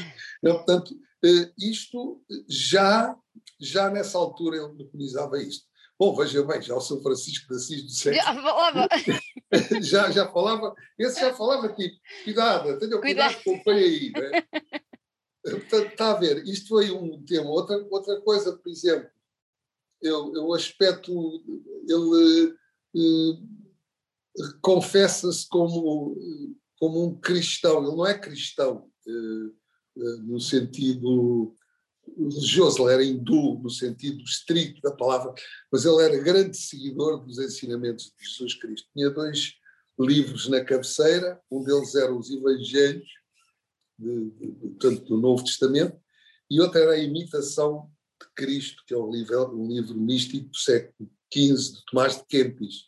não, 0.41 0.55
portanto, 0.55 0.95
eh, 1.25 1.51
isto 1.59 2.23
já, 2.49 3.17
já 3.61 3.91
nessa 3.91 4.17
altura 4.17 4.59
ele 4.59 4.77
preconizava 4.77 5.43
isto. 5.43 5.65
Bom, 5.99 6.15
veja 6.15 6.41
bem, 6.45 6.63
já 6.63 6.77
o 6.77 6.81
São 6.81 7.03
Francisco 7.03 7.49
de 7.49 7.55
Assis 7.57 7.83
do 7.83 7.91
século 7.99 8.23
já 8.23 8.43
falava. 8.43 8.89
já, 9.83 10.11
já 10.13 10.33
falava, 10.33 10.75
esse 10.97 11.21
já 11.21 11.35
falava 11.35 11.69
tipo, 11.73 11.97
cuidado, 12.23 12.79
tenha 12.79 13.01
cuidado, 13.01 13.37
com 13.43 13.61
o 13.67 13.71
aí. 13.71 14.13
Né? 14.13 14.45
Portanto, 15.43 15.87
está 15.89 16.13
a 16.13 16.15
ver, 16.15 16.45
isto 16.47 16.69
foi 16.69 16.93
um 16.93 17.25
tema. 17.25 17.51
Outra, 17.51 17.77
outra 17.91 18.21
coisa, 18.21 18.57
por 18.57 18.71
exemplo, 18.71 19.09
eu, 20.05 20.33
o 20.47 20.55
aspecto, 20.55 21.43
ele 21.89 22.55
eh, 22.95 23.39
confessa-se 24.61 25.49
como, 25.49 26.17
como 26.79 27.05
um 27.07 27.19
cristão, 27.19 27.79
ele 27.79 27.97
não 27.97 28.07
é 28.07 28.19
cristão 28.19 28.91
eh, 29.07 29.51
eh, 29.97 30.17
no 30.23 30.39
sentido 30.39 31.57
religioso, 32.19 32.83
ele 32.83 32.93
era 32.93 33.05
hindu 33.05 33.59
no 33.61 33.71
sentido 33.71 34.23
estrito 34.23 34.81
da 34.83 34.93
palavra, 34.93 35.33
mas 35.73 35.87
ele 35.87 36.03
era 36.03 36.23
grande 36.23 36.57
seguidor 36.57 37.25
dos 37.25 37.39
ensinamentos 37.39 38.13
de 38.17 38.29
Jesus 38.29 38.55
Cristo. 38.55 38.89
Tinha 38.93 39.09
dois 39.09 39.55
livros 39.99 40.49
na 40.49 40.63
cabeceira, 40.63 41.41
um 41.51 41.65
deles 41.65 41.95
era 41.95 42.15
os 42.15 42.31
Evangelhos, 42.31 43.09
de, 43.99 44.31
de, 44.33 44.79
de, 44.79 45.01
do 45.07 45.17
Novo 45.17 45.45
Testamento, 45.45 45.99
e 46.51 46.61
outro 46.61 46.79
era 46.79 46.93
a 46.93 46.99
imitação 46.99 47.91
de 48.21 48.29
Cristo, 48.35 48.83
que 48.87 48.95
é 48.95 48.99
um 48.99 49.11
livro, 49.11 49.67
livro 49.67 49.97
místico 49.97 50.49
do 50.49 50.57
século 50.57 51.11
XV, 51.33 51.73
de 51.73 51.85
Tomás 51.91 52.17
de 52.17 52.25
Kempis. 52.27 52.87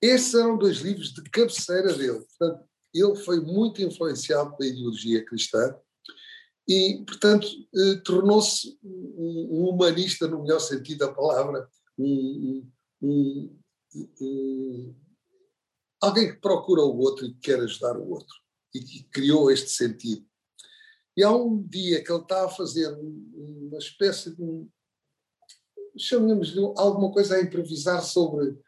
Esses 0.00 0.34
eram 0.34 0.58
dois 0.58 0.78
livros 0.78 1.12
de 1.12 1.22
cabeceira 1.30 1.92
dele. 1.94 2.20
Portanto, 2.20 2.68
ele 2.94 3.16
foi 3.16 3.40
muito 3.40 3.82
influenciado 3.82 4.56
pela 4.56 4.70
ideologia 4.70 5.24
cristã 5.24 5.74
e, 6.68 7.04
portanto, 7.06 7.46
eh, 7.74 7.96
tornou-se 8.04 8.78
um, 8.82 9.68
humanista 9.70 10.26
no 10.26 10.42
melhor 10.42 10.58
sentido 10.58 11.06
da 11.06 11.12
palavra, 11.12 11.68
um, 11.96 12.68
um, 13.00 13.58
um, 14.20 14.94
alguém 16.00 16.32
que 16.34 16.40
procura 16.40 16.82
o 16.82 16.98
outro 16.98 17.26
e 17.26 17.34
que 17.34 17.40
quer 17.40 17.60
ajudar 17.60 17.96
o 17.96 18.08
outro 18.10 18.34
e 18.74 18.80
que 18.80 19.04
criou 19.04 19.50
este 19.50 19.70
sentido. 19.70 20.26
E 21.16 21.22
há 21.22 21.32
um 21.32 21.62
dia 21.62 22.02
que 22.04 22.12
ele 22.12 22.22
está 22.22 22.44
a 22.44 22.50
fazer 22.50 22.88
uma 22.92 23.78
espécie 23.78 24.34
de 24.36 24.66
chamemos 25.98 26.48
de 26.48 26.58
alguma 26.76 27.10
coisa 27.10 27.36
a 27.36 27.42
improvisar 27.42 28.04
sobre 28.04 28.58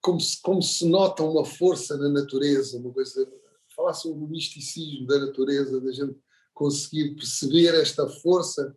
como 0.00 0.20
se, 0.20 0.40
como 0.40 0.62
se 0.62 0.86
nota 0.86 1.22
uma 1.22 1.44
força 1.44 1.96
na 1.96 2.08
natureza, 2.08 2.78
uma 2.78 2.92
coisa. 2.92 3.26
falar 3.74 3.94
sobre 3.94 4.22
o 4.22 4.28
misticismo 4.28 5.06
da 5.06 5.18
natureza, 5.18 5.80
da 5.80 5.90
gente 5.90 6.16
conseguir 6.52 7.16
perceber 7.16 7.74
esta 7.74 8.06
força, 8.06 8.76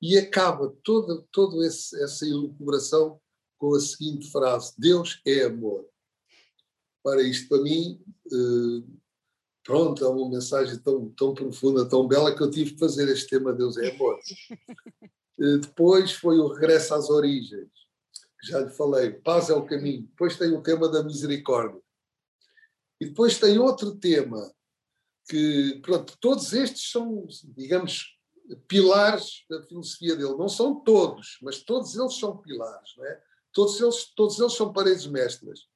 e 0.00 0.16
acaba 0.16 0.72
toda, 0.84 1.24
toda 1.32 1.66
essa 1.66 2.26
elucubração 2.26 3.18
com 3.58 3.74
a 3.74 3.80
seguinte 3.80 4.30
frase: 4.30 4.74
Deus 4.78 5.20
é 5.26 5.44
amor. 5.44 5.88
Para 7.02 7.22
isto, 7.22 7.48
para 7.48 7.62
mim, 7.62 8.00
eh, 8.30 8.82
pronto, 9.66 10.04
é 10.04 10.08
uma 10.08 10.30
mensagem 10.30 10.78
tão, 10.78 11.10
tão 11.10 11.34
profunda, 11.34 11.88
tão 11.88 12.06
bela, 12.06 12.34
que 12.34 12.40
eu 12.40 12.50
tive 12.50 12.74
que 12.74 12.78
fazer 12.78 13.08
este 13.08 13.28
tema 13.28 13.52
Deus 13.52 13.76
é 13.76 13.90
amor. 13.90 14.18
Eh, 15.38 15.58
depois 15.58 16.12
foi 16.12 16.38
o 16.38 16.48
regresso 16.48 16.94
às 16.94 17.10
origens, 17.10 17.68
que 18.40 18.46
já 18.46 18.58
lhe 18.58 18.70
falei, 18.70 19.10
paz 19.10 19.50
é 19.50 19.52
o 19.52 19.66
caminho. 19.66 20.04
Depois 20.04 20.38
tem 20.38 20.50
o 20.50 20.62
tema 20.62 20.88
da 20.88 21.02
misericórdia. 21.02 21.78
E 22.98 23.04
depois 23.04 23.38
tem 23.38 23.58
outro 23.58 23.94
tema, 23.96 24.50
que, 25.28 25.78
pronto, 25.82 26.16
todos 26.22 26.54
estes 26.54 26.90
são, 26.90 27.26
digamos, 27.54 28.18
pilares 28.66 29.44
da 29.50 29.62
filosofia 29.62 30.16
dele. 30.16 30.38
Não 30.38 30.48
são 30.48 30.80
todos, 30.80 31.36
mas 31.42 31.62
todos 31.62 31.94
eles 31.94 32.18
são 32.18 32.38
pilares, 32.38 32.94
não 32.96 33.04
é? 33.04 33.22
Todos 33.52 33.78
eles, 33.78 34.06
todos 34.14 34.40
eles 34.40 34.54
são 34.54 34.72
paredes 34.72 35.06
mestras. 35.06 35.68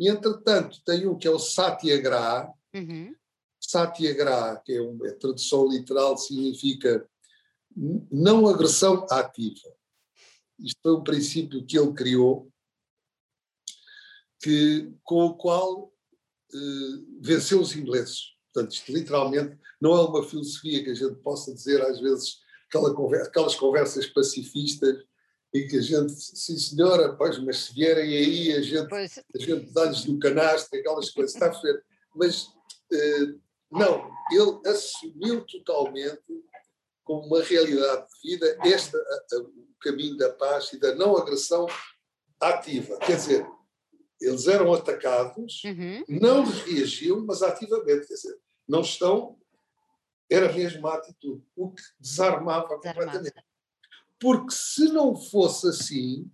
E, 0.00 0.08
entretanto, 0.08 0.82
tem 0.84 1.06
um 1.06 1.16
que 1.16 1.28
é 1.28 1.30
o 1.30 1.38
Satyagraha, 1.38 2.52
Uhum. 2.74 3.14
Satyagraha, 3.60 4.60
que 4.64 4.74
é 4.74 4.80
uma 4.80 5.06
é 5.08 5.12
tradução 5.12 5.68
literal, 5.68 6.16
significa 6.18 7.08
não 8.10 8.46
agressão 8.46 9.06
ativa. 9.10 9.74
Isto 10.58 10.78
foi 10.82 10.92
um 10.92 11.02
princípio 11.02 11.64
que 11.64 11.78
ele 11.78 11.92
criou, 11.92 12.50
que, 14.40 14.92
com 15.02 15.26
o 15.26 15.34
qual 15.34 15.92
eh, 16.52 16.58
venceu 17.20 17.60
os 17.60 17.74
ingleses. 17.74 18.34
Portanto, 18.52 18.72
isto 18.72 18.92
literalmente 18.92 19.58
não 19.80 19.96
é 19.96 20.02
uma 20.02 20.22
filosofia 20.22 20.84
que 20.84 20.90
a 20.90 20.94
gente 20.94 21.16
possa 21.16 21.52
dizer, 21.52 21.82
às 21.82 22.00
vezes, 22.00 22.38
aquela 22.68 22.94
conversa, 22.94 23.28
aquelas 23.28 23.56
conversas 23.56 24.06
pacifistas 24.06 25.02
e 25.52 25.66
que 25.66 25.78
a 25.78 25.80
gente, 25.80 26.12
sim 26.12 26.56
senhora, 26.58 27.14
pois, 27.14 27.38
mas 27.38 27.58
se 27.58 27.74
vierem 27.74 28.16
aí, 28.16 28.52
a 28.52 28.60
gente, 28.60 28.92
a 28.94 29.38
gente 29.38 29.72
dá-lhes 29.72 30.04
do 30.04 30.18
canastro, 30.18 30.78
aquelas 30.78 31.10
coisas, 31.10 31.34
está 31.34 31.46
a 31.46 31.62
ver? 31.62 31.84
Mas 32.14 32.48
Não, 33.70 34.10
ele 34.30 34.68
assumiu 34.68 35.44
totalmente 35.46 36.22
como 37.02 37.26
uma 37.26 37.42
realidade 37.42 38.06
de 38.08 38.30
vida 38.30 38.58
este, 38.64 38.96
o 38.96 39.74
caminho 39.80 40.16
da 40.16 40.32
paz 40.32 40.72
e 40.72 40.78
da 40.78 40.94
não 40.94 41.16
agressão 41.16 41.66
ativa. 42.40 42.96
Quer 42.98 43.16
dizer, 43.16 43.46
eles 44.20 44.46
eram 44.46 44.72
atacados, 44.72 45.62
uhum. 45.64 46.04
não 46.08 46.44
reagiam, 46.44 47.24
mas 47.26 47.42
ativamente. 47.42 48.06
Quer 48.06 48.14
dizer, 48.14 48.38
não 48.66 48.80
estão. 48.80 49.38
Era 50.30 50.50
mesmo 50.52 50.86
a 50.86 50.94
atitude, 50.94 51.44
o 51.54 51.70
que 51.70 51.82
desarmava, 52.00 52.78
desarmava. 52.78 53.06
completamente. 53.06 53.44
Porque 54.18 54.54
se 54.54 54.88
não 54.88 55.14
fosse 55.14 55.68
assim, 55.68 56.30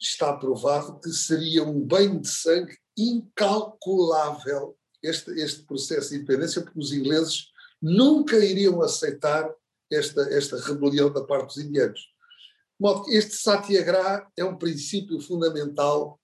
está 0.00 0.34
provado 0.34 0.98
que 1.00 1.10
seria 1.10 1.62
um 1.64 1.78
banho 1.78 2.20
de 2.20 2.28
sangue 2.28 2.78
incalculável 2.96 4.78
este, 5.02 5.30
este 5.32 5.62
processo 5.62 6.10
de 6.10 6.16
independência, 6.16 6.62
porque 6.62 6.78
os 6.78 6.92
ingleses 6.92 7.50
nunca 7.80 8.36
iriam 8.38 8.82
aceitar 8.82 9.52
esta, 9.90 10.22
esta 10.32 10.58
rebelião 10.60 11.12
da 11.12 11.24
parte 11.24 11.46
dos 11.46 11.64
indianos. 11.64 12.00
De 12.00 12.80
modo 12.80 13.04
que 13.04 13.14
este 13.16 13.36
satyagraha 13.36 14.30
é 14.36 14.44
um 14.44 14.56
princípio 14.56 15.20
fundamental 15.20 16.20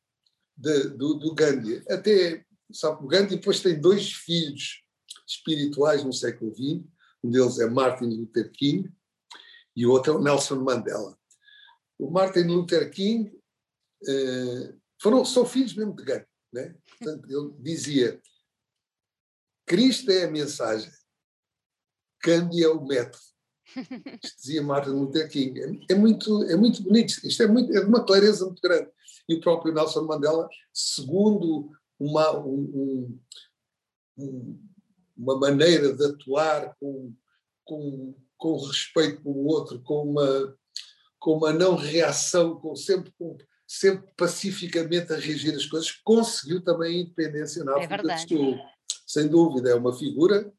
de, 0.56 0.88
do, 0.90 1.14
do 1.14 1.34
Gandhi. 1.34 1.82
Até, 1.88 2.44
sabe, 2.72 3.04
o 3.04 3.08
Gandhi 3.08 3.36
depois 3.36 3.60
tem 3.60 3.80
dois 3.80 4.12
filhos 4.12 4.82
espirituais 5.26 6.04
no 6.04 6.12
século 6.12 6.54
XX, 6.54 6.84
um 7.22 7.30
deles 7.30 7.58
é 7.58 7.66
Martin 7.66 8.04
Luther 8.04 8.50
King 8.52 8.92
e 9.74 9.86
o 9.86 9.90
outro 9.90 10.18
é 10.18 10.22
Nelson 10.22 10.56
Mandela. 10.56 11.18
O 11.98 12.10
Martin 12.10 12.40
Luther 12.40 12.90
King 12.90 13.32
eh, 14.06 14.74
foram, 15.00 15.24
são 15.24 15.46
filhos 15.46 15.74
mesmo 15.74 15.96
de 15.96 16.04
Gandhi. 16.04 16.26
Né? 16.52 16.74
Portanto, 16.98 17.28
ele 17.28 17.52
dizia 17.60 18.20
Cristo 19.66 20.10
é 20.10 20.24
a 20.24 20.30
mensagem, 20.30 20.90
Gandhi 22.22 22.62
é 22.62 22.68
o 22.68 22.84
método. 22.84 23.22
Isto 24.22 24.36
dizia 24.36 24.62
Martin 24.62 24.90
Luther 24.90 25.28
King. 25.28 25.60
É, 25.60 25.92
é, 25.92 25.94
muito, 25.94 26.44
é 26.44 26.56
muito 26.56 26.82
bonito, 26.82 27.14
isto 27.24 27.42
é, 27.42 27.46
muito, 27.46 27.74
é 27.74 27.80
de 27.80 27.86
uma 27.86 28.04
clareza 28.04 28.44
muito 28.44 28.60
grande. 28.60 28.90
E 29.28 29.34
o 29.34 29.40
próprio 29.40 29.72
Nelson 29.72 30.02
Mandela, 30.02 30.48
segundo 30.72 31.70
uma, 31.98 32.38
um, 32.38 33.18
um, 34.18 34.60
uma 35.16 35.38
maneira 35.38 35.94
de 35.94 36.04
atuar 36.04 36.76
com, 36.78 37.14
com, 37.64 38.14
com 38.36 38.56
respeito 38.58 39.22
pelo 39.22 39.46
outro, 39.46 39.80
com 39.82 40.10
uma, 40.10 40.56
com 41.18 41.38
uma 41.38 41.52
não 41.52 41.74
reação, 41.74 42.60
com, 42.60 42.76
sempre, 42.76 43.12
com, 43.18 43.36
sempre 43.66 44.06
pacificamente 44.16 45.12
a 45.12 45.16
reagir 45.16 45.54
às 45.54 45.66
coisas, 45.66 45.90
conseguiu 45.90 46.62
também 46.62 46.98
a 46.98 47.00
independência 47.02 47.64
na 47.64 47.72
é 47.72 47.84
África 47.84 48.12
é 48.12 48.16
do 48.16 48.28
Sul. 48.28 48.58
Sem 49.06 49.28
dúvida, 49.28 49.70
é 49.70 49.74
uma 49.74 49.92
figura 49.92 50.52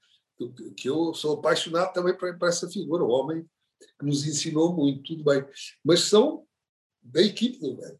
que 0.75 0.89
eu 0.89 1.13
sou 1.13 1.35
apaixonado 1.35 1.93
também 1.93 2.15
por, 2.15 2.37
essa 2.47 2.69
figura, 2.69 3.03
o 3.03 3.09
homem 3.09 3.47
que 3.99 4.05
nos 4.05 4.25
ensinou 4.25 4.75
muito, 4.75 5.03
tudo 5.03 5.23
bem. 5.23 5.45
Mas 5.83 6.01
são 6.01 6.45
da 7.01 7.21
equipe 7.21 7.59
do 7.59 7.75
Gandhi. 7.75 7.99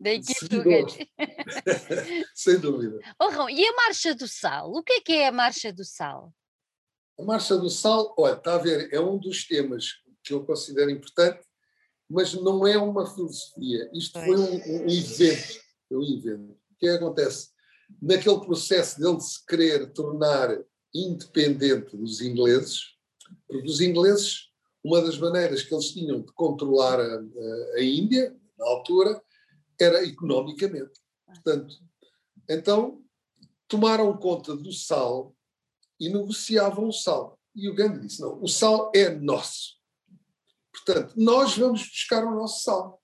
Da 0.00 0.10
equipe 0.14 0.48
do 0.48 0.62
Gandhi. 0.62 1.10
Sem 2.34 2.58
dúvida. 2.58 2.98
Oh, 3.20 3.48
e 3.48 3.66
a 3.66 3.72
Marcha 3.74 4.14
do 4.14 4.28
Sal? 4.28 4.72
O 4.72 4.82
que 4.82 4.94
é 4.94 5.00
que 5.00 5.12
é 5.12 5.28
a 5.28 5.32
Marcha 5.32 5.72
do 5.72 5.84
Sal? 5.84 6.32
A 7.18 7.24
Marcha 7.24 7.56
do 7.56 7.68
Sal, 7.68 8.14
olha, 8.16 8.34
está 8.34 8.54
a 8.54 8.58
ver, 8.58 8.92
é 8.92 9.00
um 9.00 9.18
dos 9.18 9.46
temas 9.46 9.94
que 10.22 10.32
eu 10.32 10.44
considero 10.44 10.90
importante, 10.90 11.40
mas 12.08 12.32
não 12.32 12.66
é 12.66 12.78
uma 12.78 13.06
filosofia. 13.06 13.90
Isto 13.92 14.20
foi 14.20 14.36
um, 14.36 14.84
um 14.84 14.88
evento. 14.88 15.60
Um 15.90 16.02
evento. 16.02 16.52
O 16.52 16.76
que, 16.78 16.86
é 16.86 16.90
que 16.90 17.04
acontece? 17.04 17.50
Naquele 18.00 18.40
processo 18.40 19.00
dele 19.00 19.20
se 19.20 19.44
querer 19.46 19.92
tornar 19.92 20.58
independente 20.94 21.96
dos 21.96 22.20
ingleses, 22.20 22.94
porque 23.46 23.68
os 23.68 23.80
ingleses, 23.80 24.48
uma 24.84 25.00
das 25.00 25.18
maneiras 25.18 25.62
que 25.62 25.74
eles 25.74 25.90
tinham 25.92 26.22
de 26.22 26.32
controlar 26.32 27.00
a, 27.00 27.20
a 27.76 27.82
Índia, 27.82 28.34
na 28.58 28.66
altura, 28.66 29.22
era 29.80 30.04
economicamente. 30.04 31.00
Portanto, 31.26 31.76
então 32.48 33.02
tomaram 33.68 34.16
conta 34.16 34.56
do 34.56 34.72
sal 34.72 35.34
e 36.00 36.08
negociavam 36.08 36.88
o 36.88 36.92
sal. 36.92 37.38
E 37.54 37.68
o 37.68 37.74
Gandhi 37.74 38.06
disse: 38.06 38.20
não, 38.20 38.42
o 38.42 38.48
sal 38.48 38.90
é 38.94 39.10
nosso. 39.10 39.76
Portanto, 40.72 41.14
nós 41.16 41.56
vamos 41.56 41.82
buscar 41.82 42.24
o 42.24 42.34
nosso 42.34 42.62
sal. 42.62 43.02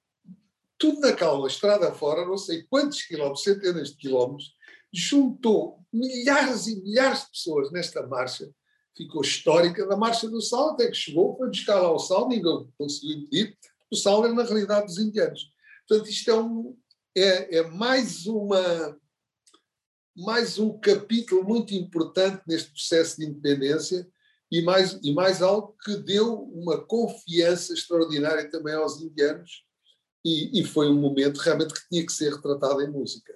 Tudo 0.79 1.01
naquela 1.01 1.47
estrada 1.47 1.93
fora, 1.93 2.27
não 2.27 2.37
sei 2.39 2.63
quantos 2.65 3.03
quilómetros, 3.03 3.45
centenas 3.45 3.91
de 3.91 3.97
quilómetros, 3.97 4.55
juntou 4.95 5.81
milhares 5.93 6.67
e 6.67 6.81
milhares 6.81 7.23
de 7.23 7.31
pessoas 7.31 7.73
nesta 7.73 8.07
marcha, 8.07 8.49
ficou 8.97 9.23
histórica 9.23 9.87
da 9.87 9.97
Marcha 9.97 10.29
do 10.29 10.41
Sal, 10.41 10.71
até 10.71 10.89
que 10.89 10.95
chegou, 10.97 11.37
foi 11.37 11.49
buscar 11.49 11.81
lá 11.81 11.93
o 11.93 11.99
sal, 11.99 12.29
ninguém 12.29 12.69
conseguiu 12.79 13.19
impedir, 13.19 13.59
o 13.91 13.97
sal 13.97 14.25
é 14.25 14.33
na 14.33 14.45
realidade 14.45 14.87
dos 14.87 14.99
indianos. 14.99 15.53
Portanto, 15.87 16.09
isto 16.09 16.31
é, 16.31 16.35
um, 16.35 16.77
é, 17.17 17.59
é 17.59 17.63
mais 17.69 18.27
uma 18.27 18.97
mais 20.17 20.61
um 20.61 20.79
capítulo 20.79 21.43
muito 21.43 21.75
importante 21.75 22.41
neste 22.47 22.71
processo 22.71 23.17
de 23.17 23.27
independência 23.27 24.09
e 24.51 24.63
mais, 24.63 24.93
e 25.03 25.13
mais 25.13 25.43
algo 25.43 25.77
que 25.85 25.97
deu 25.97 26.41
uma 26.45 26.81
confiança 26.87 27.75
extraordinária 27.75 28.49
também 28.49 28.75
aos 28.75 29.01
indianos 29.01 29.65
e, 30.25 30.61
e 30.61 30.65
foi 30.65 30.89
um 30.89 31.01
momento 31.01 31.39
realmente 31.39 31.75
que 31.75 31.89
tinha 31.89 32.07
que 32.07 32.13
ser 32.13 32.33
retratado 32.33 32.81
em 32.81 32.91
música. 32.91 33.35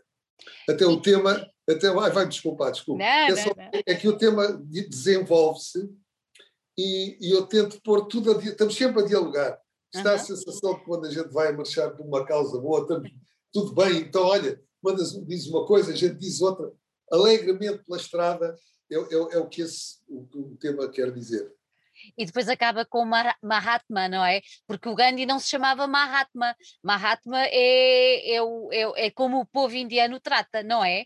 Até 0.69 0.87
o 0.87 1.01
tema, 1.01 1.49
até 1.69 1.91
vai, 1.91 2.11
vai 2.11 2.29
desculpar, 2.29 2.73
desculpa. 2.73 3.03
Não, 3.03 3.07
é, 3.07 3.37
só, 3.37 3.55
não, 3.57 3.65
não. 3.65 3.71
é, 3.87 3.95
que 3.95 4.09
o 4.09 4.17
tema 4.17 4.63
desenvolve-se 4.89 5.89
e, 6.77 7.19
e, 7.21 7.31
eu 7.33 7.47
tento 7.47 7.81
pôr 7.83 8.07
tudo 8.07 8.33
a, 8.33 8.43
estamos 8.43 8.75
sempre 8.75 9.03
a 9.03 9.07
dialogar. 9.07 9.61
Está 9.95 10.11
uhum. 10.11 10.17
a 10.17 10.19
sensação 10.19 10.75
de 10.75 10.81
que 10.81 10.87
quando 10.87 11.07
a 11.07 11.11
gente 11.11 11.33
vai 11.33 11.53
marchar 11.53 11.97
por 11.97 12.07
uma 12.07 12.25
causa 12.25 12.61
boa, 12.61 12.83
estamos, 12.83 13.11
tudo 13.53 13.75
bem, 13.75 13.99
então 13.99 14.23
olha, 14.23 14.61
mandas, 14.83 15.13
diz 15.27 15.47
uma 15.47 15.67
coisa, 15.67 15.93
a 15.93 15.97
gente 15.97 16.15
diz 16.17 16.41
outra, 16.41 16.71
alegremente 17.11 17.83
pela 17.85 17.99
estrada, 17.99 18.55
é, 18.91 18.97
é, 18.97 19.15
é 19.15 19.39
o 19.39 19.49
que 19.49 19.63
esse, 19.63 19.97
o, 20.07 20.29
o 20.35 20.57
tema 20.59 20.89
quer 20.89 21.13
dizer 21.13 21.58
e 22.17 22.25
depois 22.25 22.49
acaba 22.49 22.85
com 22.85 23.05
Mahatma, 23.05 24.09
não 24.09 24.25
é? 24.25 24.41
Porque 24.67 24.89
o 24.89 24.95
Gandhi 24.95 25.27
não 25.27 25.39
se 25.39 25.49
chamava 25.49 25.87
Mahatma. 25.87 26.55
Mahatma 26.83 27.45
é, 27.47 28.35
é, 28.35 28.43
o, 28.43 28.69
é, 28.73 29.07
é 29.07 29.11
como 29.11 29.41
o 29.41 29.47
povo 29.47 29.75
indiano 29.75 30.21
trata, 30.21 30.63
não 30.63 30.85
é? 30.85 31.05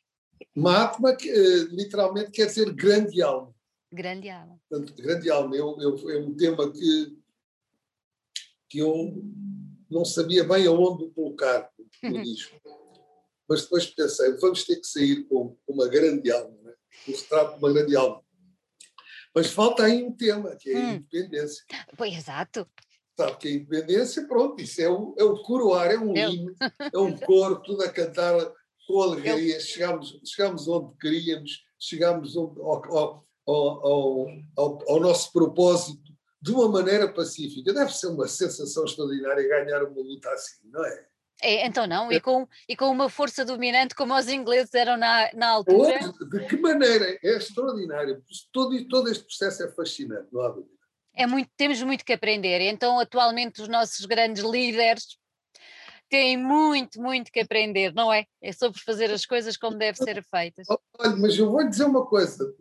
Mahatma 0.54 1.12
eh, 1.12 1.66
literalmente 1.70 2.30
quer 2.30 2.46
dizer 2.46 2.72
grande 2.72 3.22
alma. 3.22 3.54
Grande 3.92 4.28
alma. 4.28 4.58
Portanto, 4.68 4.94
grande 4.94 5.30
alma. 5.30 5.54
Eu, 5.54 5.76
eu, 5.80 6.10
é 6.10 6.18
um 6.18 6.34
tema 6.34 6.72
que, 6.72 7.18
que 8.68 8.78
eu 8.78 9.22
não 9.90 10.04
sabia 10.04 10.44
bem 10.44 10.66
aonde 10.66 11.04
o 11.04 11.10
colocar 11.10 11.70
no 12.02 12.22
disco. 12.22 12.56
Mas 13.48 13.62
depois 13.62 13.86
pensei, 13.86 14.32
vamos 14.38 14.64
ter 14.64 14.76
que 14.76 14.86
sair 14.86 15.24
com 15.24 15.56
uma 15.68 15.86
grande 15.88 16.32
alma, 16.32 16.56
né? 16.62 16.72
um 17.06 17.12
retrato 17.12 17.52
de 17.52 17.58
uma 17.58 17.72
grande 17.72 17.96
alma. 17.96 18.21
Mas 19.34 19.48
falta 19.48 19.84
aí 19.84 20.02
um 20.02 20.12
tema, 20.12 20.54
que 20.56 20.70
é 20.70 20.76
a 20.76 20.80
hum. 20.80 20.94
independência. 20.94 21.64
Pois, 21.96 22.14
exato. 22.14 22.66
Sabe 23.18 23.36
que 23.38 23.48
a 23.48 23.50
independência, 23.52 24.26
pronto, 24.26 24.62
isso 24.62 24.80
é 24.80 24.88
o, 24.88 25.14
é 25.18 25.24
o 25.24 25.42
coroar, 25.42 25.90
é 25.90 25.98
um 25.98 26.14
Eu. 26.16 26.30
hino, 26.30 26.54
é 26.92 26.98
um 26.98 27.16
coro, 27.16 27.62
tudo 27.62 27.82
a 27.82 27.88
cantar 27.88 28.34
com 28.86 29.02
alegria. 29.02 29.60
Chegamos, 29.60 30.20
chegamos 30.24 30.68
onde 30.68 30.96
queríamos, 30.98 31.62
chegamos 31.78 32.36
ao, 32.36 32.54
ao, 32.60 33.26
ao, 33.46 34.28
ao, 34.56 34.90
ao 34.90 35.00
nosso 35.00 35.32
propósito 35.32 36.12
de 36.40 36.52
uma 36.52 36.68
maneira 36.68 37.12
pacífica. 37.12 37.72
Deve 37.72 37.92
ser 37.92 38.08
uma 38.08 38.26
sensação 38.26 38.84
extraordinária 38.84 39.48
ganhar 39.48 39.84
uma 39.84 40.02
luta 40.02 40.28
assim, 40.30 40.68
não 40.70 40.84
é? 40.84 41.06
É, 41.42 41.66
então 41.66 41.88
não, 41.88 42.12
e 42.12 42.20
com, 42.20 42.46
e 42.68 42.76
com 42.76 42.86
uma 42.86 43.08
força 43.08 43.44
dominante 43.44 43.96
como 43.96 44.14
os 44.14 44.28
ingleses 44.28 44.72
eram 44.74 44.96
na, 44.96 45.28
na 45.34 45.48
altura. 45.48 45.98
De 46.30 46.46
que 46.46 46.56
maneira? 46.56 47.18
É 47.20 47.36
extraordinário. 47.36 48.22
Todo, 48.52 48.88
todo 48.88 49.10
este 49.10 49.24
processo 49.24 49.64
é 49.64 49.72
fascinante, 49.72 50.28
não 50.32 50.40
há 50.42 50.48
dúvida. 50.50 50.72
É 51.14 51.26
muito, 51.26 51.50
temos 51.56 51.82
muito 51.82 52.04
que 52.04 52.12
aprender. 52.12 52.60
Então, 52.60 52.98
atualmente, 53.00 53.60
os 53.60 53.68
nossos 53.68 54.06
grandes 54.06 54.44
líderes 54.44 55.18
têm 56.08 56.36
muito, 56.36 57.00
muito 57.00 57.32
que 57.32 57.40
aprender, 57.40 57.92
não 57.92 58.12
é? 58.12 58.24
É 58.40 58.52
sobre 58.52 58.80
fazer 58.80 59.10
as 59.10 59.26
coisas 59.26 59.56
como 59.56 59.76
devem 59.76 60.00
ser 60.02 60.22
feitas. 60.24 60.66
Olha, 60.98 61.16
mas 61.16 61.36
eu 61.36 61.50
vou 61.50 61.68
dizer 61.68 61.84
uma 61.84 62.06
coisa. 62.06 62.54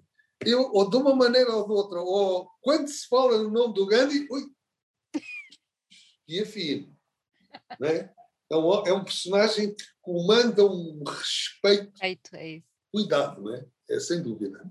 Eu, 0.43 0.71
ou 0.73 0.89
de 0.89 0.97
uma 0.97 1.15
maneira 1.15 1.55
ou 1.55 1.67
de 1.67 1.71
outra, 1.71 2.01
ou 2.01 2.49
quando 2.61 2.87
se 2.87 3.07
fala 3.07 3.37
no 3.37 3.51
nome 3.51 3.75
do 3.75 3.85
Gandhi, 3.85 4.27
ui, 4.31 4.41
e 6.27 6.39
afim, 6.39 6.91
não 7.79 7.87
é? 7.87 8.11
É 8.51 8.57
um, 8.57 8.87
é 8.87 8.93
um 8.93 9.03
personagem 9.03 9.73
que 9.73 9.85
comanda 10.01 10.65
um 10.65 11.03
respeito. 11.05 11.91
Respeito, 11.91 12.35
é 12.35 12.49
isso. 12.49 12.67
Cuidado, 12.91 13.41
não 13.41 13.55
é? 13.55 13.65
É 13.89 13.99
sem 13.99 14.21
dúvida. 14.21 14.61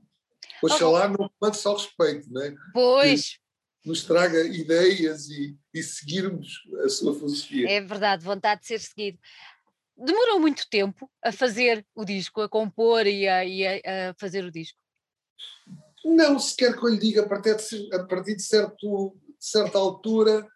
Oxalá 0.63 1.07
oh, 1.07 1.09
não 1.09 1.31
comande 1.31 1.57
só 1.57 1.75
respeito, 1.75 2.31
não 2.31 2.43
é? 2.43 2.55
Pois. 2.75 3.39
Que 3.83 3.89
nos 3.89 4.05
traga 4.05 4.43
ideias 4.43 5.31
e, 5.31 5.57
e 5.73 5.83
seguirmos 5.83 6.63
a 6.85 6.89
sua 6.91 7.15
filosofia. 7.15 7.71
É 7.71 7.81
verdade, 7.81 8.23
vontade 8.23 8.61
de 8.61 8.67
ser 8.67 8.81
seguido. 8.81 9.19
Demorou 9.97 10.39
muito 10.39 10.69
tempo 10.69 11.11
a 11.23 11.33
fazer 11.33 11.87
o 11.95 12.05
disco, 12.05 12.43
a 12.43 12.49
compor 12.49 13.07
e 13.07 13.27
a, 13.27 13.45
e 13.45 13.67
a, 13.67 14.11
a 14.11 14.15
fazer 14.19 14.45
o 14.45 14.51
disco? 14.51 14.79
Não, 16.05 16.39
se 16.39 16.57
quer 16.57 16.77
que 16.77 16.85
eu 16.85 16.89
lhe 16.89 16.99
diga, 16.99 17.23
a 17.23 17.29
partir 17.29 17.57
de, 17.57 17.95
a 17.95 18.05
partir 18.05 18.37
de 18.37 18.43
certo, 18.43 19.17
certa 19.39 19.79
altura, 19.79 20.47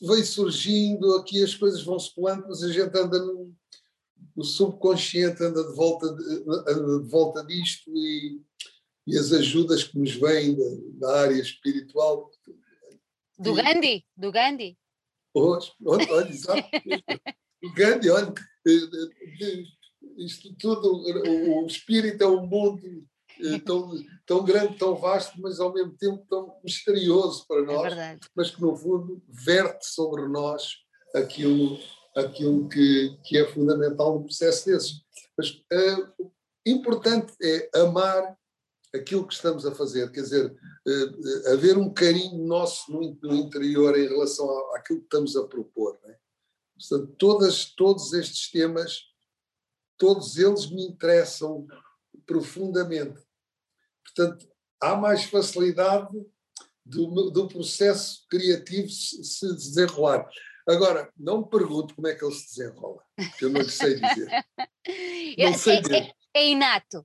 veio 0.00 0.24
surgindo, 0.24 1.16
aqui 1.16 1.42
as 1.42 1.54
coisas 1.54 1.82
vão 1.82 1.98
se 1.98 2.14
pulando, 2.14 2.46
mas 2.48 2.62
a 2.62 2.72
gente 2.72 2.96
anda 2.96 3.18
no, 3.18 3.54
no 4.36 4.44
subconsciente, 4.44 5.42
anda 5.42 5.64
de 5.64 5.74
volta, 5.74 6.14
de, 6.14 6.44
anda 6.68 7.00
de 7.00 7.08
volta 7.08 7.44
disto 7.44 7.90
e, 7.94 8.40
e 9.06 9.18
as 9.18 9.32
ajudas 9.32 9.84
que 9.84 9.98
nos 9.98 10.14
vêm 10.14 10.54
da, 10.54 11.08
da 11.08 11.20
área 11.20 11.40
espiritual. 11.40 12.30
Do 13.38 13.58
e, 13.58 13.62
Gandhi? 13.62 14.06
Do 14.16 14.32
Gandhi? 14.32 14.78
Hoje, 15.34 15.72
olha, 15.84 16.12
olha 16.12 16.28
exato. 16.28 16.68
o 17.64 17.72
Gandhi, 17.72 18.10
olha, 18.10 18.34
eh, 18.66 18.70
eh, 19.40 19.64
isto 20.18 20.54
tudo, 20.56 20.92
o, 20.92 21.64
o 21.64 21.66
espírito 21.66 22.22
é 22.22 22.28
um 22.28 22.46
mundo 22.46 22.80
eh, 22.84 23.02
tão, 23.64 23.90
tão 24.26 24.44
grande, 24.44 24.78
tão 24.78 24.94
vasto, 24.94 25.40
mas 25.40 25.60
ao 25.60 25.72
mesmo 25.72 25.92
tempo 25.96 26.24
tão 26.28 26.54
misterioso 26.62 27.46
para 27.46 27.60
é 27.60 27.64
nós, 27.64 27.92
é 27.92 28.18
mas 28.34 28.50
que 28.50 28.60
no 28.60 28.76
fundo 28.76 29.22
verte 29.28 29.86
sobre 29.86 30.26
nós 30.28 30.82
aquilo, 31.14 31.78
aquilo 32.16 32.68
que, 32.68 33.16
que 33.24 33.38
é 33.38 33.46
fundamental 33.46 34.14
no 34.14 34.24
processo 34.24 34.66
desses. 34.66 35.02
Mas 35.36 35.50
uh, 35.50 36.30
importante 36.66 37.32
é 37.42 37.70
amar 37.80 38.36
aquilo 38.94 39.26
que 39.26 39.34
estamos 39.34 39.64
a 39.64 39.74
fazer, 39.74 40.10
quer 40.12 40.22
dizer, 40.22 40.50
uh, 40.50 41.52
haver 41.52 41.78
um 41.78 41.92
carinho 41.92 42.46
nosso 42.46 42.92
no, 42.92 43.18
no, 43.22 43.34
interior 43.34 43.98
em 43.98 44.08
relação 44.08 44.48
àquilo 44.74 45.00
que 45.00 45.06
estamos 45.06 45.36
a 45.36 45.46
propor. 45.46 45.98
Né? 46.04 46.16
Portanto, 46.78 47.14
todas, 47.18 47.64
todos 47.74 48.12
estes 48.12 48.50
temas, 48.50 49.00
todos 49.96 50.36
eles 50.36 50.70
me 50.70 50.86
interessam 50.86 51.66
profundamente. 52.26 53.20
Portanto, 54.04 54.48
há 54.80 54.96
mais 54.96 55.24
facilidade 55.24 56.10
do, 56.84 57.30
do 57.30 57.48
processo 57.48 58.26
criativo 58.28 58.88
se, 58.88 59.22
se 59.24 59.54
desenrolar. 59.54 60.28
Agora, 60.68 61.12
não 61.16 61.42
me 61.42 61.48
pergunto 61.48 61.94
como 61.94 62.06
é 62.06 62.14
que 62.14 62.24
ele 62.24 62.34
se 62.34 62.56
desenrola, 62.56 63.02
que 63.38 63.44
eu 63.44 63.50
não 63.50 63.64
sei 63.64 63.94
dizer. 63.94 64.28
Não 65.38 65.54
sei 65.54 65.76
é, 65.76 65.98
é, 65.98 66.12
é, 66.34 66.48
inato. 66.48 67.02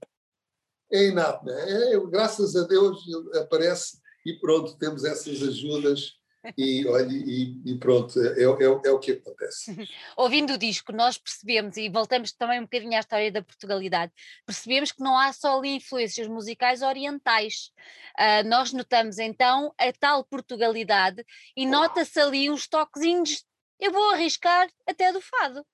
É 0.91 1.07
inato, 1.07 1.45
né? 1.45 1.93
É, 1.93 1.99
graças 2.07 2.55
a 2.55 2.67
Deus 2.67 3.03
aparece 3.35 3.99
e 4.25 4.33
pronto, 4.33 4.77
temos 4.77 5.05
essas 5.05 5.41
ajudas 5.41 6.17
e, 6.57 6.87
olha, 6.87 7.11
e, 7.11 7.61
e 7.65 7.77
pronto, 7.77 8.19
é, 8.19 8.41
é, 8.41 8.43
é, 8.43 8.91
o 8.91 8.99
que 8.99 9.11
acontece. 9.11 9.75
Ouvindo 10.15 10.53
o 10.53 10.57
disco, 10.57 10.91
nós 10.91 11.17
percebemos, 11.17 11.77
e 11.77 11.89
voltamos 11.89 12.31
também 12.31 12.59
um 12.59 12.63
bocadinho 12.63 12.95
à 12.95 12.99
história 12.99 13.31
da 13.31 13.41
Portugalidade, 13.41 14.11
percebemos 14.45 14.91
que 14.91 15.01
não 15.01 15.17
há 15.17 15.33
só 15.33 15.57
ali 15.57 15.75
influências 15.75 16.27
musicais 16.27 16.81
orientais. 16.81 17.71
Uh, 18.17 18.47
nós 18.47 18.73
notamos 18.73 19.17
então 19.17 19.73
a 19.77 19.91
tal 19.93 20.23
Portugalidade 20.23 21.23
e 21.55 21.65
nota-se 21.65 22.19
ali 22.19 22.49
uns 22.49 22.67
toquezinhos, 22.67 23.43
eu 23.79 23.91
vou 23.91 24.11
arriscar 24.11 24.67
até 24.87 25.11
do 25.11 25.21
fado. 25.21 25.65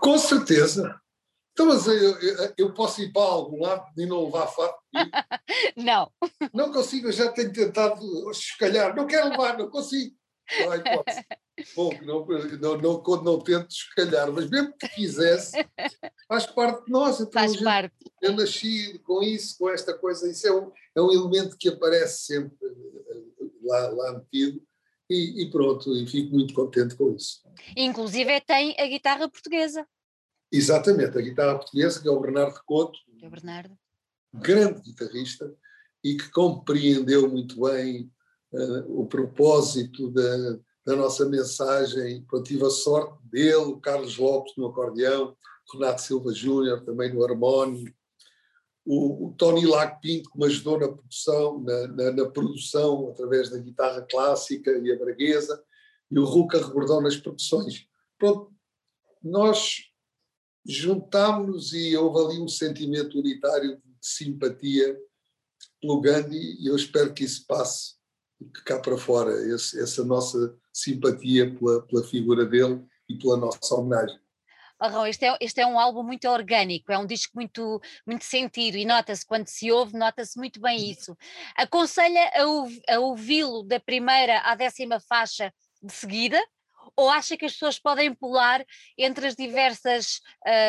Com 0.00 0.16
certeza, 0.18 1.00
então, 1.62 1.66
mas 1.66 1.86
eu, 1.86 2.18
eu, 2.20 2.54
eu, 2.58 2.74
posso 2.74 3.02
ir 3.02 3.12
para 3.12 3.22
algum 3.22 3.60
lado 3.60 3.86
e 3.96 4.06
não 4.06 4.24
levar 4.24 4.46
fato? 4.48 4.78
não. 5.76 6.10
Não 6.52 6.72
consigo, 6.72 7.08
eu 7.08 7.12
já 7.12 7.30
tenho 7.30 7.52
tentado 7.52 8.30
escalhar. 8.30 8.94
Não 8.94 9.06
quero 9.06 9.30
levar, 9.30 9.56
não 9.56 9.70
consigo. 9.70 10.14
Não 10.60 10.70
há 10.70 10.76
hipótese. 10.76 11.24
Bom, 11.76 11.90
não, 12.02 12.26
não, 12.60 12.78
não, 12.78 13.02
quando 13.02 13.24
não 13.24 13.38
tento 13.38 13.70
escalhar, 13.70 14.32
mas 14.32 14.48
mesmo 14.48 14.72
que 14.76 14.88
quisesse, 14.88 15.64
faz 16.26 16.46
parte 16.46 16.86
de 16.86 16.90
nós. 16.90 17.20
Então, 17.20 17.32
faz 17.32 17.52
gente, 17.52 17.62
parte. 17.62 17.94
Eu 18.20 18.32
nasci 18.32 18.98
com 19.00 19.22
isso, 19.22 19.56
com 19.58 19.70
esta 19.70 19.96
coisa. 19.96 20.28
Isso 20.28 20.46
é 20.46 20.52
um, 20.52 20.72
é 20.96 21.00
um 21.00 21.12
elemento 21.12 21.56
que 21.56 21.68
aparece 21.68 22.24
sempre 22.24 22.56
eh, 22.66 23.46
lá, 23.62 23.88
lá 23.90 24.12
metido. 24.18 24.60
E, 25.08 25.42
e 25.42 25.50
pronto, 25.50 25.94
e 25.94 26.06
fico 26.06 26.34
muito 26.34 26.54
contente 26.54 26.96
com 26.96 27.14
isso. 27.14 27.42
Inclusive 27.76 28.40
tem 28.40 28.74
a 28.78 28.86
guitarra 28.86 29.28
portuguesa. 29.28 29.86
Exatamente, 30.52 31.16
a 31.16 31.22
guitarra 31.22 31.56
portuguesa, 31.56 32.00
que 32.00 32.06
é 32.06 32.10
o 32.10 32.20
Bernardo 32.20 32.60
Couto, 32.66 32.98
é 33.22 33.26
o 33.26 33.30
Bernardo. 33.30 33.78
grande 34.34 34.82
guitarrista, 34.82 35.50
e 36.04 36.16
que 36.16 36.30
compreendeu 36.30 37.30
muito 37.30 37.58
bem 37.62 38.12
uh, 38.52 39.00
o 39.00 39.06
propósito 39.06 40.10
da, 40.10 40.58
da 40.84 40.96
nossa 40.96 41.24
mensagem. 41.26 42.26
Eu 42.30 42.42
tive 42.42 42.66
a 42.66 42.70
sorte 42.70 43.18
dele, 43.24 43.54
o 43.54 43.80
Carlos 43.80 44.18
Lopes 44.18 44.52
no 44.58 44.66
acordeão, 44.66 45.34
Renato 45.72 46.02
Silva 46.02 46.34
Júnior 46.34 46.84
também 46.84 47.14
no 47.14 47.24
harmónio, 47.24 47.90
o, 48.84 49.28
o 49.28 49.34
Tony 49.34 49.64
Lac 49.64 50.00
Pinto 50.00 50.30
que 50.30 50.38
me 50.38 50.46
ajudou 50.46 50.78
na 50.78 50.88
produção, 50.88 51.60
na, 51.60 51.86
na, 51.86 52.12
na, 52.12 52.28
produção 52.28 53.08
através 53.10 53.48
da 53.48 53.58
guitarra 53.58 54.02
clássica 54.02 54.70
e 54.72 54.92
a 54.92 54.98
braguesa, 54.98 55.62
e 56.10 56.18
o 56.18 56.24
Ruca 56.24 56.58
Rebordão 56.58 57.00
nas 57.00 57.16
produções. 57.16 57.86
Pronto, 58.18 58.52
nós 59.22 59.91
juntámos-nos 60.64 61.72
e 61.72 61.96
houve 61.96 62.34
ali 62.34 62.40
um 62.40 62.48
sentimento 62.48 63.18
unitário 63.18 63.76
de 63.76 63.82
simpatia 64.00 64.98
pelo 65.80 66.00
Gandhi 66.00 66.56
e 66.60 66.66
eu 66.68 66.76
espero 66.76 67.12
que 67.12 67.24
isso 67.24 67.44
passe 67.46 67.94
que 68.54 68.62
cá 68.64 68.80
para 68.80 68.98
fora, 68.98 69.30
esse, 69.54 69.80
essa 69.80 70.04
nossa 70.04 70.56
simpatia 70.72 71.54
pela, 71.54 71.82
pela 71.86 72.04
figura 72.04 72.44
dele 72.44 72.84
e 73.08 73.16
pela 73.16 73.36
nossa 73.36 73.74
homenagem. 73.74 74.18
Oh, 74.80 75.06
este, 75.06 75.24
é, 75.24 75.36
este 75.40 75.60
é 75.60 75.66
um 75.66 75.78
álbum 75.78 76.02
muito 76.02 76.28
orgânico, 76.28 76.90
é 76.90 76.98
um 76.98 77.06
disco 77.06 77.30
muito, 77.36 77.80
muito 78.04 78.24
sentido 78.24 78.76
e 78.76 78.84
nota-se, 78.84 79.24
quando 79.24 79.46
se 79.46 79.70
ouve, 79.70 79.96
nota-se 79.96 80.36
muito 80.36 80.60
bem 80.60 80.90
isso. 80.90 81.16
Aconselha 81.56 82.32
a, 82.34 82.94
a 82.94 82.98
ouvi-lo 82.98 83.62
da 83.62 83.78
primeira 83.78 84.40
à 84.40 84.56
décima 84.56 84.98
faixa 84.98 85.54
de 85.80 85.92
seguida, 85.92 86.40
ou 86.96 87.08
acha 87.08 87.36
que 87.36 87.44
as 87.44 87.52
pessoas 87.52 87.78
podem 87.78 88.14
pular 88.14 88.64
entre 88.96 89.26
as 89.26 89.34
diversas 89.34 90.20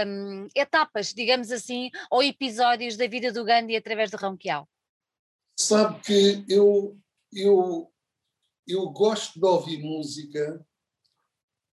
um, 0.07 0.47
etapas, 0.55 1.13
digamos 1.13 1.51
assim, 1.51 1.89
ou 2.09 2.23
episódios 2.23 2.97
da 2.97 3.07
vida 3.07 3.31
do 3.31 3.43
Gandhi 3.43 3.75
através 3.75 4.11
do 4.11 4.17
Ronquial? 4.17 4.67
Sabe 5.59 6.01
que 6.01 6.45
eu, 6.49 6.97
eu, 7.33 7.91
eu 8.67 8.89
gosto 8.89 9.39
de 9.39 9.45
ouvir 9.45 9.79
música 9.79 10.65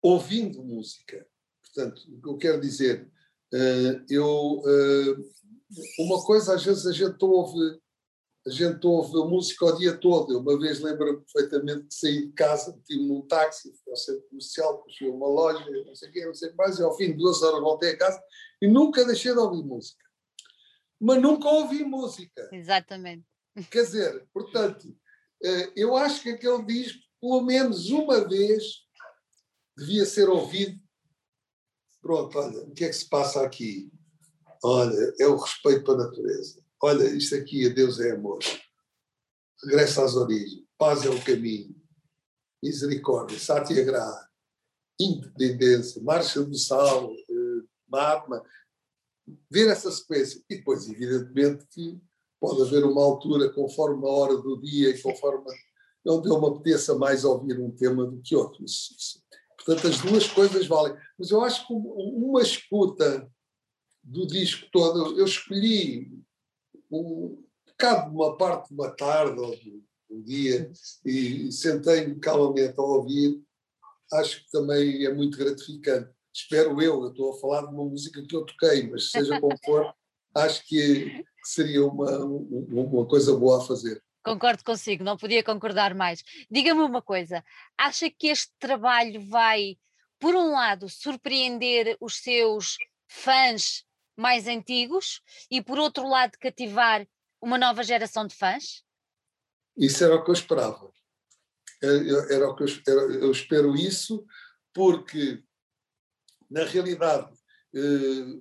ouvindo 0.04 0.62
música. 0.64 1.26
Portanto, 1.62 2.04
o 2.12 2.22
que 2.22 2.30
eu 2.30 2.38
quero 2.38 2.62
dizer, 2.62 3.10
uh, 3.54 4.06
eu, 4.10 4.60
uh, 4.60 5.34
uma 6.00 6.24
coisa 6.26 6.56
às 6.56 6.64
vezes 6.64 6.86
a 6.86 6.92
gente 6.92 7.24
ouve 7.24 7.82
a 8.46 8.50
gente 8.50 8.86
ouve 8.86 9.18
a 9.22 9.26
música 9.26 9.66
o 9.66 9.78
dia 9.78 9.98
todo. 9.98 10.34
Eu 10.34 10.40
uma 10.40 10.60
vez 10.60 10.82
lembro-me 10.82 11.22
perfeitamente 11.22 11.88
de 11.88 11.96
sair 11.96 12.28
de 12.28 12.34
casa, 12.34 12.78
tive 12.86 13.04
num 13.04 13.22
táxi, 13.22 13.74
fui 13.84 13.92
ao 13.92 13.98
centro 13.98 14.28
comercial, 14.30 14.86
fui 14.98 15.08
a 15.08 15.12
uma 15.12 15.28
loja, 15.28 15.66
não 15.86 15.96
sei 15.96 16.10
o 16.10 16.12
quê, 16.12 16.26
não 16.26 16.34
sei 16.34 16.52
mais, 16.54 16.78
e 16.78 16.84
ao 16.84 16.96
fim 16.96 17.08
de 17.08 17.18
duas 17.18 17.42
horas 17.42 17.62
voltei 17.62 17.92
a 17.92 17.98
casa 17.98 18.22
e 18.62 18.68
nunca 18.68 19.06
deixei 19.06 19.32
de 19.32 19.40
ouvir 19.40 19.64
música. 19.64 20.04
Mas 21.00 21.22
nunca 21.22 21.48
ouvi 21.48 21.84
música. 21.86 22.50
Exatamente. 22.52 23.26
Quer 23.72 23.84
dizer, 23.84 24.28
portanto, 24.34 24.94
eh, 25.44 25.72
eu 25.76 25.96
acho 25.96 26.22
que 26.22 26.30
aquele 26.30 26.64
disco, 26.66 27.00
pelo 27.22 27.42
menos 27.42 27.90
uma 27.92 28.28
vez, 28.28 28.64
devia 29.78 30.06
ser 30.06 30.28
ouvido. 30.28 30.82
Pronto, 32.02 32.38
olha, 32.38 32.64
o 32.64 32.72
que 32.74 32.84
é 32.84 32.90
que 32.90 32.94
se 32.94 33.08
passa 33.08 33.42
aqui? 33.42 33.90
Olha, 34.62 35.14
é 35.20 35.28
o 35.28 35.38
respeito 35.38 35.84
para 35.84 35.94
a 35.94 36.06
natureza 36.08 36.63
olha, 36.84 37.06
isto 37.16 37.34
aqui, 37.36 37.70
Deus 37.70 37.98
é 38.02 38.12
amor. 38.12 38.40
Regressa 39.64 40.04
às 40.04 40.16
origens. 40.16 40.66
Paz 40.78 41.06
é 41.06 41.10
o 41.10 41.24
caminho. 41.24 41.74
Misericórdia, 42.62 43.40
Satyagraha, 43.40 44.30
independência, 45.00 46.02
marcha 46.04 46.44
do 46.44 46.56
sal, 46.56 47.10
eh, 47.10 47.66
Mahatma. 47.88 48.44
Ver 49.50 49.70
essa 49.70 49.90
sequência. 49.90 50.44
E 50.50 50.58
depois, 50.58 50.90
evidentemente, 50.90 51.66
que 51.68 51.98
pode 52.38 52.62
haver 52.62 52.84
uma 52.84 53.02
altura, 53.02 53.50
conforme 53.54 54.06
a 54.06 54.12
hora 54.12 54.36
do 54.36 54.60
dia 54.60 54.90
e 54.90 55.02
conforme 55.02 55.50
onde 56.06 56.30
eu 56.30 56.42
me 56.42 56.48
apeteça 56.48 56.96
mais 56.96 57.24
ouvir 57.24 57.62
um 57.62 57.72
tema 57.72 58.06
do 58.06 58.22
que 58.22 58.36
outro. 58.36 58.66
Portanto, 59.56 59.88
as 59.88 60.02
duas 60.02 60.28
coisas 60.28 60.68
valem. 60.68 60.98
Mas 61.18 61.32
eu 61.32 61.42
acho 61.42 61.66
que 61.66 61.74
uma 61.74 62.42
escuta 62.42 63.32
do 64.04 64.28
disco 64.28 64.68
todo, 64.70 65.18
eu 65.18 65.24
escolhi 65.24 66.12
um 66.94 67.44
bocado 67.68 68.10
de 68.10 68.16
uma 68.16 68.38
parte 68.38 68.70
de 68.70 68.74
uma 68.74 68.90
tarde 68.96 69.40
ou 69.40 69.56
de 69.56 69.84
um 70.10 70.22
dia 70.22 70.72
e 71.06 71.52
sentei-me 71.52 72.20
calmamente 72.20 72.76
a 72.78 72.84
ouvir, 72.84 73.42
acho 74.14 74.44
que 74.44 74.52
também 74.52 75.06
é 75.06 75.14
muito 75.14 75.38
gratificante. 75.38 76.12
Espero 76.34 76.82
eu, 76.82 77.04
eu 77.04 77.10
estou 77.10 77.34
a 77.34 77.40
falar 77.40 77.62
de 77.62 77.74
uma 77.74 77.86
música 77.86 78.22
que 78.24 78.36
eu 78.36 78.46
toquei, 78.46 78.90
mas 78.90 79.12
seja 79.12 79.40
como 79.40 79.56
for, 79.64 79.94
acho 80.36 80.66
que 80.68 81.24
seria 81.44 81.86
uma, 81.86 82.20
uma 82.20 83.06
coisa 83.06 83.36
boa 83.36 83.60
a 83.62 83.66
fazer. 83.66 84.02
Concordo 84.24 84.64
consigo, 84.64 85.04
não 85.04 85.18
podia 85.18 85.44
concordar 85.44 85.94
mais. 85.94 86.24
Diga-me 86.50 86.82
uma 86.82 87.02
coisa, 87.02 87.44
acha 87.78 88.10
que 88.10 88.28
este 88.28 88.52
trabalho 88.58 89.22
vai, 89.28 89.78
por 90.18 90.34
um 90.34 90.52
lado, 90.52 90.88
surpreender 90.88 91.98
os 92.00 92.16
seus 92.16 92.78
fãs 93.08 93.84
mais 94.18 94.48
antigos 94.48 95.22
e, 95.50 95.62
por 95.62 95.78
outro 95.80 96.08
lado, 96.08 96.38
cativar 96.40 97.08
uma 97.42 97.58
nova 97.58 97.84
geração 97.84 98.26
de 98.26 98.36
fãs? 98.36 98.84
Isso 99.78 100.04
era 100.04 100.16
o 100.16 100.24
que 100.24 100.30
eu 100.30 100.34
esperava. 100.34 100.92
Era 102.30 102.50
o 102.50 102.56
que 102.56 102.64
eu, 102.64 103.12
eu 103.12 103.32
espero 103.32 103.76
isso, 103.76 104.26
porque, 104.74 105.44
na 106.50 106.64
realidade, 106.64 107.30
eh, 107.76 108.40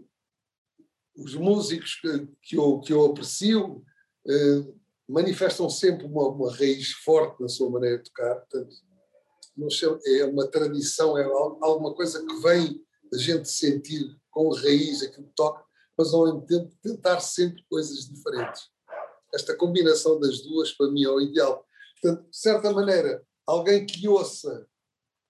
os 1.17 1.35
músicos 1.35 1.97
que, 1.97 2.29
que, 2.43 2.57
eu, 2.57 2.81
que 2.81 2.93
eu 2.93 3.05
aprecio 3.07 3.85
eh, 4.29 4.73
manifestam 5.09 5.69
sempre 5.69 6.07
uma, 6.07 6.29
uma, 6.29 6.55
raiz 6.55 6.93
forte 6.93 7.41
na 7.43 7.49
sua 7.49 7.69
maneira 7.71 7.99
de 7.99 8.05
tocar. 8.05 8.37
Portanto, 8.37 8.77
é 10.07 10.25
uma 10.25 10.49
tradição, 10.49 11.19
é 11.19 11.25
alguma 11.25 11.95
coisa 11.95 12.25
que 12.25 12.41
vem 12.41 12.81
da 13.11 13.19
gente 13.19 13.49
sentir 13.49 14.17
com 14.33 14.53
raiz 14.53 15.03
aquilo 15.03 15.29
que 15.29 15.35
toca, 15.35 15.65
mas 15.97 16.13
ao 16.13 16.25
mesmo 16.25 16.47
tempo 16.47 16.75
tentar 16.83 17.21
sempre 17.21 17.63
coisas 17.71 18.09
diferentes. 18.09 18.63
Esta 19.33 19.55
combinação 19.55 20.19
das 20.19 20.43
duas, 20.43 20.73
para 20.73 20.91
mim, 20.91 21.05
é 21.05 21.09
o 21.09 21.21
ideal. 21.21 21.65
Portanto, 22.01 22.29
de 22.29 22.37
certa 22.37 22.73
maneira, 22.73 23.25
alguém 23.47 23.87
que 23.87 24.09
ouça 24.09 24.67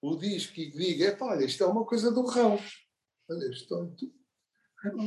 o 0.00 0.16
disco 0.16 0.58
e 0.58 0.70
diga: 0.70 1.16
olha, 1.20 1.44
isto 1.44 1.62
é 1.62 1.66
uma 1.66 1.84
coisa 1.84 2.10
do 2.10 2.24
rão. 2.24 2.58
Olha, 3.28 3.46
estou. 3.50 3.94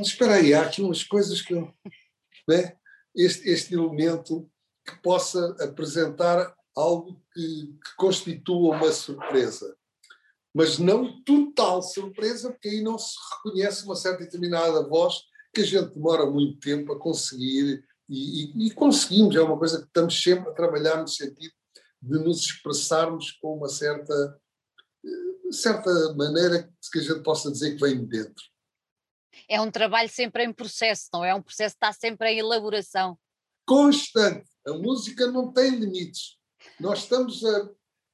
Espera 0.02 0.36
aí, 0.36 0.54
há 0.54 0.64
aqui 0.64 0.82
umas 0.82 1.04
coisas 1.04 1.42
que. 1.42 1.56
Né? 2.48 2.78
Este, 3.16 3.50
este 3.50 3.74
elemento 3.74 4.50
que 4.86 4.96
possa 5.02 5.56
apresentar 5.62 6.56
algo 6.76 7.22
que, 7.34 7.78
que 7.84 7.96
constitua 7.98 8.76
uma 8.76 8.92
surpresa. 8.92 9.76
Mas 10.56 10.80
não 10.80 11.22
total 11.24 11.82
surpresa, 11.82 12.50
porque 12.50 12.70
aí 12.70 12.82
não 12.82 12.98
se 12.98 13.14
reconhece 13.44 13.84
uma 13.84 13.96
certa 13.96 14.24
determinada 14.24 14.88
voz 14.88 15.16
que 15.54 15.60
a 15.60 15.66
gente 15.66 15.94
demora 15.94 16.26
muito 16.26 16.58
tempo 16.60 16.94
a 16.94 17.00
conseguir 17.00 17.84
e, 18.08 18.64
e, 18.64 18.68
e, 18.68 18.72
conseguimos, 18.72 19.36
é 19.36 19.42
uma 19.42 19.58
coisa 19.58 19.80
que 19.80 19.88
estamos 19.88 20.22
sempre 20.22 20.50
a 20.50 20.54
trabalhar 20.54 21.02
no 21.02 21.08
sentido 21.08 21.54
de 22.02 22.20
nos 22.20 22.42
expressarmos 22.42 23.32
com 23.42 23.58
uma 23.58 23.68
certa, 23.68 24.40
certa 25.52 26.14
maneira 26.14 26.72
que 26.92 27.00
a 27.00 27.02
gente 27.02 27.24
possa 27.24 27.52
dizer 27.52 27.76
que 27.76 27.82
vem 27.82 28.00
de 28.00 28.06
dentro. 28.06 28.44
É 29.50 29.60
um 29.60 29.72
trabalho 29.72 30.10
sempre 30.10 30.44
em 30.44 30.54
processo, 30.54 31.10
não 31.12 31.26
é? 31.26 31.34
Um 31.34 31.42
processo 31.42 31.76
que 31.76 31.86
está 31.86 31.92
sempre 31.92 32.30
em 32.30 32.40
elaboração. 32.40 33.18
Constante. 33.66 34.48
A 34.66 34.74
música 34.74 35.28
não 35.28 35.52
tem 35.52 35.72
limites. 35.72 36.38
Nós 36.80 37.00
estamos 37.00 37.44
a, 37.44 37.70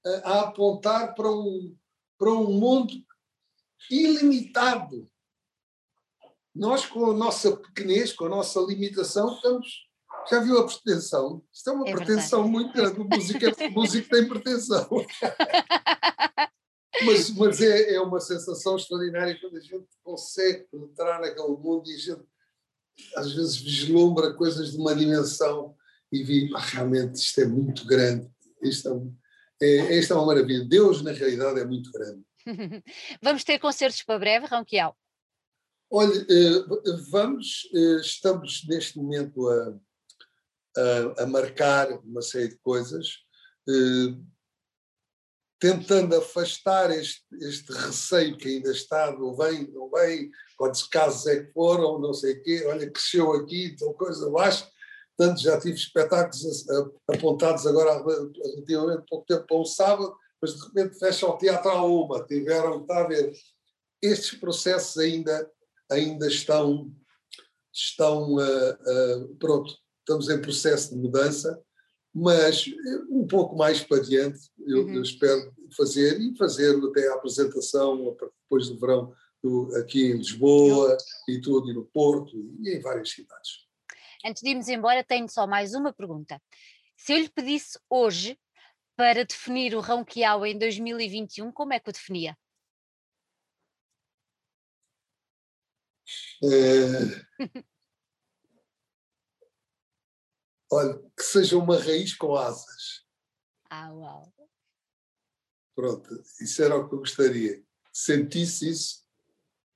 a, 0.05 0.09
a 0.09 0.39
apontar 0.41 1.13
para 1.13 1.29
um, 1.29 1.75
para 2.21 2.31
um 2.31 2.51
mundo 2.51 2.93
ilimitado. 3.89 5.09
Nós, 6.53 6.85
com 6.85 7.09
a 7.09 7.13
nossa 7.15 7.57
pequenez, 7.57 8.13
com 8.13 8.25
a 8.25 8.29
nossa 8.29 8.59
limitação, 8.59 9.33
estamos. 9.33 9.89
Já 10.29 10.39
viu 10.39 10.59
a 10.59 10.67
pretensão? 10.67 11.43
Isto 11.51 11.71
é 11.71 11.73
uma 11.73 11.89
é 11.89 11.93
pretensão 11.93 12.47
muito 12.47 12.71
grande. 12.73 12.99
Música, 12.99 13.51
música 13.71 14.15
tem 14.15 14.27
pretensão. 14.27 14.87
mas 17.03 17.31
mas 17.31 17.59
é, 17.59 17.95
é 17.95 18.01
uma 18.01 18.19
sensação 18.19 18.75
extraordinária 18.75 19.35
quando 19.41 19.57
a 19.57 19.61
gente 19.61 19.87
consegue 20.03 20.67
penetrar 20.69 21.19
naquele 21.19 21.57
mundo 21.57 21.89
e 21.89 21.95
a 21.95 21.97
gente 21.97 22.21
às 23.15 23.33
vezes 23.33 23.55
vislumbra 23.55 24.35
coisas 24.35 24.73
de 24.73 24.77
uma 24.77 24.93
dimensão 24.93 25.75
e 26.11 26.23
vi, 26.23 26.51
ah, 26.53 26.59
realmente 26.59 27.15
isto 27.15 27.41
é 27.41 27.45
muito 27.45 27.83
grande. 27.87 28.29
Isto 28.61 29.11
é, 29.61 29.65
é, 29.65 29.99
isto 29.99 30.13
é 30.13 30.15
uma 30.15 30.25
maravilha. 30.25 30.65
Deus, 30.65 31.01
na 31.01 31.11
realidade, 31.11 31.59
é 31.59 31.65
muito 31.65 31.91
grande. 31.91 32.23
Vamos 33.21 33.43
ter 33.43 33.59
concertos 33.59 34.01
para 34.03 34.19
breve, 34.19 34.47
Ronquial? 34.47 34.97
Olha, 35.93 36.13
eh, 36.13 36.63
vamos, 37.09 37.69
eh, 37.75 37.99
estamos 37.99 38.65
neste 38.65 38.97
momento 38.97 39.49
a, 39.49 39.77
a, 40.77 41.23
a 41.23 41.25
marcar 41.27 41.91
uma 42.05 42.21
série 42.21 42.47
de 42.47 42.57
coisas, 42.59 43.17
eh, 43.67 44.15
tentando 45.59 46.15
afastar 46.15 46.91
este, 46.91 47.21
este 47.41 47.73
receio 47.73 48.37
que 48.37 48.47
ainda 48.47 48.71
está, 48.71 49.11
não 49.11 49.35
vem, 49.35 49.69
não 49.73 49.89
vem, 49.89 50.31
quantos 50.57 50.83
casos 50.83 51.27
é 51.27 51.43
que 51.43 51.51
foram, 51.51 51.99
não 51.99 52.13
sei 52.13 52.35
o 52.35 52.41
quê, 52.41 52.63
olha, 52.67 52.89
cresceu 52.89 53.33
aqui, 53.33 53.65
então 53.65 53.93
coisa 53.93 54.29
baixa. 54.31 54.71
Portanto, 55.17 55.41
já 55.41 55.59
tive 55.59 55.75
espetáculos 55.75 56.65
apontados 57.07 57.67
agora 57.67 58.03
relativamente 58.03 59.05
pouco 59.07 59.25
tempo 59.25 59.45
para 59.45 59.57
um 59.57 59.65
sábado, 59.65 60.15
mas 60.41 60.55
de 60.55 60.65
repente 60.65 60.97
fecha 60.97 61.27
o 61.27 61.37
teatro 61.37 61.69
à 61.69 61.83
uma, 61.83 62.25
tiveram, 62.25 62.81
está 62.81 63.01
a 63.01 63.07
ver, 63.07 63.31
estes 64.01 64.39
processos 64.39 64.97
ainda 64.97 65.49
ainda 65.91 66.27
estão, 66.27 66.89
estão 67.73 68.35
uh, 68.35 68.39
uh, 68.39 69.35
pronto, 69.35 69.75
estamos 69.99 70.29
em 70.29 70.41
processo 70.41 70.91
de 70.91 71.01
mudança, 71.01 71.61
mas 72.13 72.65
um 73.09 73.27
pouco 73.27 73.55
mais 73.55 73.83
para 73.83 73.97
adiante 73.97 74.39
eu, 74.65 74.83
uhum. 74.83 74.95
eu 74.95 75.01
espero 75.01 75.53
fazer 75.75 76.19
e 76.19 76.35
fazer 76.37 76.75
até 76.85 77.07
a 77.07 77.15
apresentação 77.15 78.17
depois 78.43 78.67
do 78.67 78.79
verão 78.79 79.13
do, 79.41 79.73
aqui 79.77 80.07
em 80.07 80.17
Lisboa 80.17 80.97
e 81.27 81.39
tudo, 81.39 81.69
e 81.69 81.73
no 81.73 81.85
Porto 81.85 82.35
e 82.59 82.69
em 82.69 82.81
várias 82.81 83.11
cidades. 83.11 83.70
Antes 84.25 84.41
de 84.41 84.49
irmos 84.49 84.67
embora, 84.67 85.03
tenho 85.03 85.27
só 85.29 85.47
mais 85.47 85.73
uma 85.73 85.93
pergunta. 85.93 86.41
Se 86.95 87.13
eu 87.13 87.17
lhe 87.19 87.29
pedisse 87.29 87.79
hoje 87.89 88.39
para 88.95 89.25
definir 89.25 89.75
o 89.75 89.81
Ronquial 89.81 90.45
em 90.45 90.57
2021, 90.57 91.51
como 91.51 91.73
é 91.73 91.79
que 91.79 91.89
o 91.89 91.93
definia? 91.93 92.37
É... 96.43 96.47
Olha, 100.71 100.97
que 101.17 101.23
seja 101.23 101.57
uma 101.57 101.77
raiz 101.77 102.15
com 102.15 102.35
asas. 102.35 103.05
Ah, 103.69 103.91
uau! 103.91 104.33
Pronto, 105.75 106.23
isso 106.39 106.63
era 106.63 106.77
o 106.77 106.87
que 106.87 106.95
eu 106.95 106.99
gostaria. 106.99 107.63
Sentisse 107.91 108.69
isso, 108.69 109.05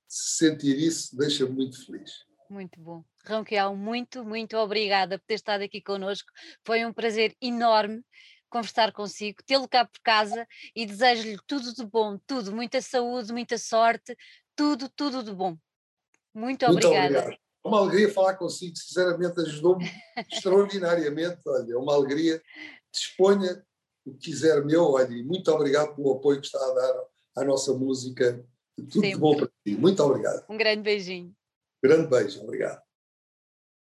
sentir 0.08 0.78
isso, 0.78 1.16
deixa-me 1.16 1.52
muito 1.52 1.84
feliz. 1.84 2.25
Muito 2.48 2.80
bom. 2.80 3.04
Ronquial, 3.26 3.76
muito, 3.76 4.24
muito 4.24 4.56
obrigada 4.56 5.18
por 5.18 5.26
ter 5.26 5.34
estado 5.34 5.62
aqui 5.62 5.80
connosco. 5.80 6.30
Foi 6.64 6.84
um 6.84 6.92
prazer 6.92 7.34
enorme 7.40 8.02
conversar 8.48 8.92
consigo, 8.92 9.38
tê-lo 9.44 9.68
cá 9.68 9.84
por 9.84 10.00
casa 10.02 10.46
e 10.74 10.86
desejo-lhe 10.86 11.36
tudo 11.46 11.74
de 11.74 11.84
bom, 11.84 12.18
tudo, 12.26 12.52
muita 12.52 12.80
saúde, 12.80 13.32
muita 13.32 13.58
sorte, 13.58 14.16
tudo, 14.54 14.88
tudo 14.88 15.22
de 15.22 15.32
bom. 15.32 15.56
Muito, 16.32 16.64
Muito 16.66 16.86
obrigada. 16.86 17.18
Obrigado. 17.18 17.32
É 17.32 17.68
uma 17.68 17.80
alegria 17.80 18.12
falar 18.12 18.34
consigo, 18.36 18.76
sinceramente 18.76 19.40
ajudou-me 19.40 19.84
extraordinariamente. 20.30 21.40
Olha, 21.46 21.72
é 21.72 21.76
uma 21.76 21.94
alegria. 21.94 22.40
Disponha 22.92 23.64
o 24.04 24.12
que 24.12 24.30
quiser 24.30 24.64
meu. 24.64 24.92
Olha, 24.92 25.24
muito 25.24 25.50
obrigado 25.50 25.96
pelo 25.96 26.12
apoio 26.12 26.40
que 26.40 26.46
está 26.46 26.58
a 26.58 26.74
dar 26.74 27.04
à 27.38 27.44
nossa 27.44 27.72
música. 27.72 28.44
Tudo 28.76 28.92
Sempre. 28.92 29.10
de 29.10 29.18
bom 29.18 29.36
para 29.36 29.48
ti. 29.64 29.76
Muito 29.76 30.02
obrigado. 30.02 30.44
Um 30.48 30.56
grande 30.56 30.82
beijinho. 30.82 31.34
Grande 31.82 32.08
beijo, 32.08 32.42
obrigado. 32.42 32.85